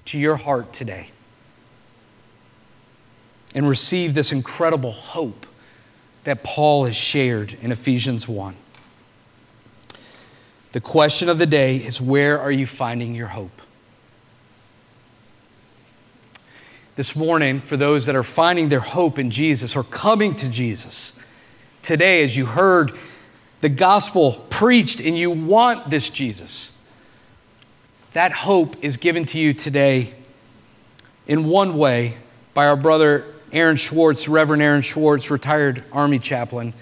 to 0.05 0.19
your 0.19 0.37
heart 0.37 0.73
today. 0.73 1.09
And 3.53 3.69
receive 3.69 4.15
this 4.15 4.31
incredible 4.31 4.93
hope 4.93 5.45
that 6.23 6.45
Paul 6.45 6.85
has 6.85 6.95
shared 6.95 7.59
in 7.61 7.73
Ephesians 7.73 8.29
1. 8.29 8.55
The 10.71 10.81
question 10.81 11.29
of 11.29 11.41
the 11.41 11.47
day 11.47 11.79
is 11.79 12.01
where 12.01 12.39
are 12.39 12.53
you 12.53 12.65
finding 12.65 13.13
your 13.13 13.29
hope? 13.29 13.61
This 16.95 17.17
morning, 17.17 17.59
for 17.59 17.77
those 17.77 18.07
that 18.07 18.15
are 18.15 18.23
finding 18.23 18.69
their 18.69 18.79
hope 18.79 19.19
in 19.19 19.33
Jesus 19.33 19.75
or 19.75 19.83
coming 19.83 20.37
to 20.37 20.49
Jesus, 20.49 21.13
today 21.83 22.23
as 22.25 22.37
you 22.37 22.47
heard 22.47 22.93
the 23.61 23.69
gospel 23.69 24.47
preached 24.51 25.01
and 25.01 25.17
you 25.17 25.31
want 25.31 25.91
this 25.91 26.11
Jesus. 26.11 26.73
That 28.13 28.33
hope 28.33 28.83
is 28.83 28.97
given 28.97 29.25
to 29.27 29.39
you 29.39 29.53
today 29.53 30.15
in 31.27 31.45
one 31.45 31.77
way 31.77 32.15
by 32.55 32.67
our 32.67 32.77
brother 32.77 33.25
Aaron 33.53 33.77
Schwartz, 33.77 34.29
Reverend 34.29 34.63
Aaron 34.63 34.83
Schwartz, 34.83 35.31
retired 35.31 35.85
Army 35.93 36.19
chaplain, 36.19 36.75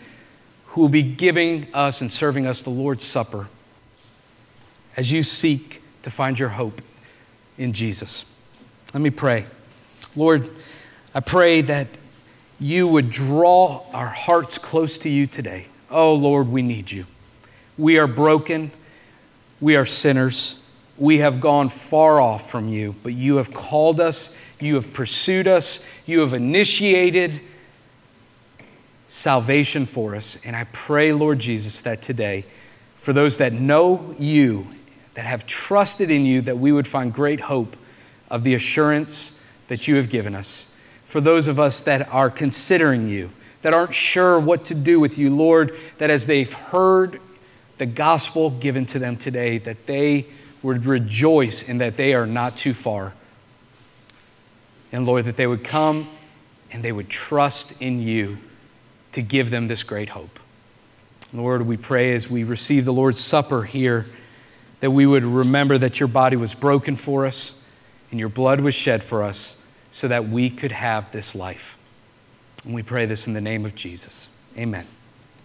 who 0.67 0.83
will 0.83 0.89
be 0.89 1.03
giving 1.03 1.69
us 1.75 2.01
and 2.01 2.11
serving 2.11 2.47
us 2.47 2.63
the 2.63 2.71
Lord's 2.71 3.05
Supper 3.05 3.49
as 4.97 5.13
you 5.13 5.23
seek 5.23 5.83
to 6.03 6.11
find 6.11 6.39
your 6.39 6.49
hope 6.49 6.81
in 7.59 7.73
Jesus. 7.73 8.25
Let 8.93 9.03
me 9.03 9.11
pray. 9.11 9.47
Lord, 10.15 10.49
I 11.15 11.21
pray 11.21 11.61
that 11.63 11.89
you 12.59 12.88
would 12.88 13.11
draw 13.11 13.83
our 13.92 14.07
hearts 14.07 14.59
close 14.59 14.99
to 14.99 15.09
you 15.09 15.27
today. 15.27 15.66
Oh, 15.90 16.14
Lord, 16.14 16.49
we 16.49 16.62
need 16.62 16.90
you. 16.90 17.07
We 17.77 17.99
are 17.99 18.07
broken. 18.07 18.71
We 19.61 19.77
are 19.77 19.85
sinners. 19.85 20.59
We 20.99 21.19
have 21.19 21.40
gone 21.40 21.69
far 21.69 22.21
off 22.21 22.51
from 22.51 22.69
you, 22.69 22.95
but 23.03 23.12
you 23.12 23.37
have 23.37 23.53
called 23.53 24.01
us. 24.01 24.37
You 24.59 24.77
have 24.77 24.92
pursued 24.92 25.47
us. 25.47 25.87
You 26.07 26.21
have 26.21 26.33
initiated 26.33 27.40
salvation 29.07 29.85
for 29.85 30.16
us. 30.16 30.38
And 30.45 30.57
I 30.57 30.64
pray, 30.73 31.12
Lord 31.12 31.38
Jesus, 31.38 31.83
that 31.83 32.01
today, 32.01 32.47
for 32.95 33.12
those 33.12 33.37
that 33.38 33.53
know 33.53 34.14
you, 34.19 34.66
that 35.14 35.27
have 35.27 35.47
trusted 35.47 36.11
in 36.11 36.25
you, 36.25 36.40
that 36.42 36.59
we 36.59 36.73
would 36.73 36.88
find 36.88 37.12
great 37.12 37.42
hope 37.42 37.77
of 38.31 38.42
the 38.42 38.55
assurance 38.55 39.38
that 39.69 39.87
you 39.87 39.97
have 39.97 40.09
given 40.09 40.35
us 40.35 40.69
for 41.07 41.21
those 41.21 41.47
of 41.47 41.61
us 41.61 41.83
that 41.83 42.12
are 42.12 42.29
considering 42.29 43.09
you, 43.09 43.31
that 43.62 43.73
aren't 43.73 43.95
sure 43.95 44.40
what 44.40 44.64
to 44.64 44.75
do 44.75 44.99
with 44.99 45.16
you, 45.16 45.31
Lord, 45.31 45.77
that 45.99 46.11
as 46.11 46.27
they've 46.27 46.53
heard 46.53 47.21
the 47.79 47.87
gospel 47.87 48.51
given 48.51 48.87
to 48.87 48.99
them 48.99 49.16
today, 49.16 49.59
that 49.59 49.87
they 49.87 50.27
would 50.64 50.85
rejoice 50.85 51.62
in 51.62 51.79
that 51.79 51.97
they 51.97 52.12
are 52.12 52.27
not 52.27 52.57
too 52.57 52.75
far. 52.75 53.14
And 54.90 55.07
Lord, 55.07 55.27
that 55.27 55.37
they 55.37 55.47
would 55.47 55.62
come 55.62 56.09
and 56.73 56.83
they 56.83 56.90
would 56.90 57.09
trust 57.09 57.81
in 57.81 58.03
you 58.03 58.38
to 59.12 59.23
give 59.23 59.51
them 59.51 59.69
this 59.69 59.85
great 59.85 60.09
hope. 60.09 60.40
Lord, 61.33 61.62
we 61.62 61.77
pray 61.77 62.14
as 62.14 62.29
we 62.29 62.42
receive 62.42 62.85
the 62.85 62.92
Lord's 62.92 63.21
Supper 63.21 63.62
here 63.62 64.07
that 64.81 64.90
we 64.90 65.07
would 65.07 65.23
remember 65.23 65.79
that 65.79 66.01
your 66.01 66.09
body 66.09 66.35
was 66.35 66.57
broken 66.57 66.97
for 66.97 67.27
us 67.27 67.62
and 68.11 68.19
your 68.19 68.29
blood 68.29 68.59
was 68.59 68.75
shed 68.75 69.05
for 69.05 69.23
us 69.23 69.62
so 69.90 70.09
that 70.09 70.29
we 70.29 70.51
could 70.51 70.72
have 70.72 71.12
this 71.12 71.35
life. 71.35 71.79
And 72.64 72.75
we 72.75 72.83
pray 72.83 73.07
this 73.07 73.27
in 73.27 73.33
the 73.33 73.40
name 73.40 73.64
of 73.64 73.75
Jesus. 73.75 74.29
Amen. 74.59 74.87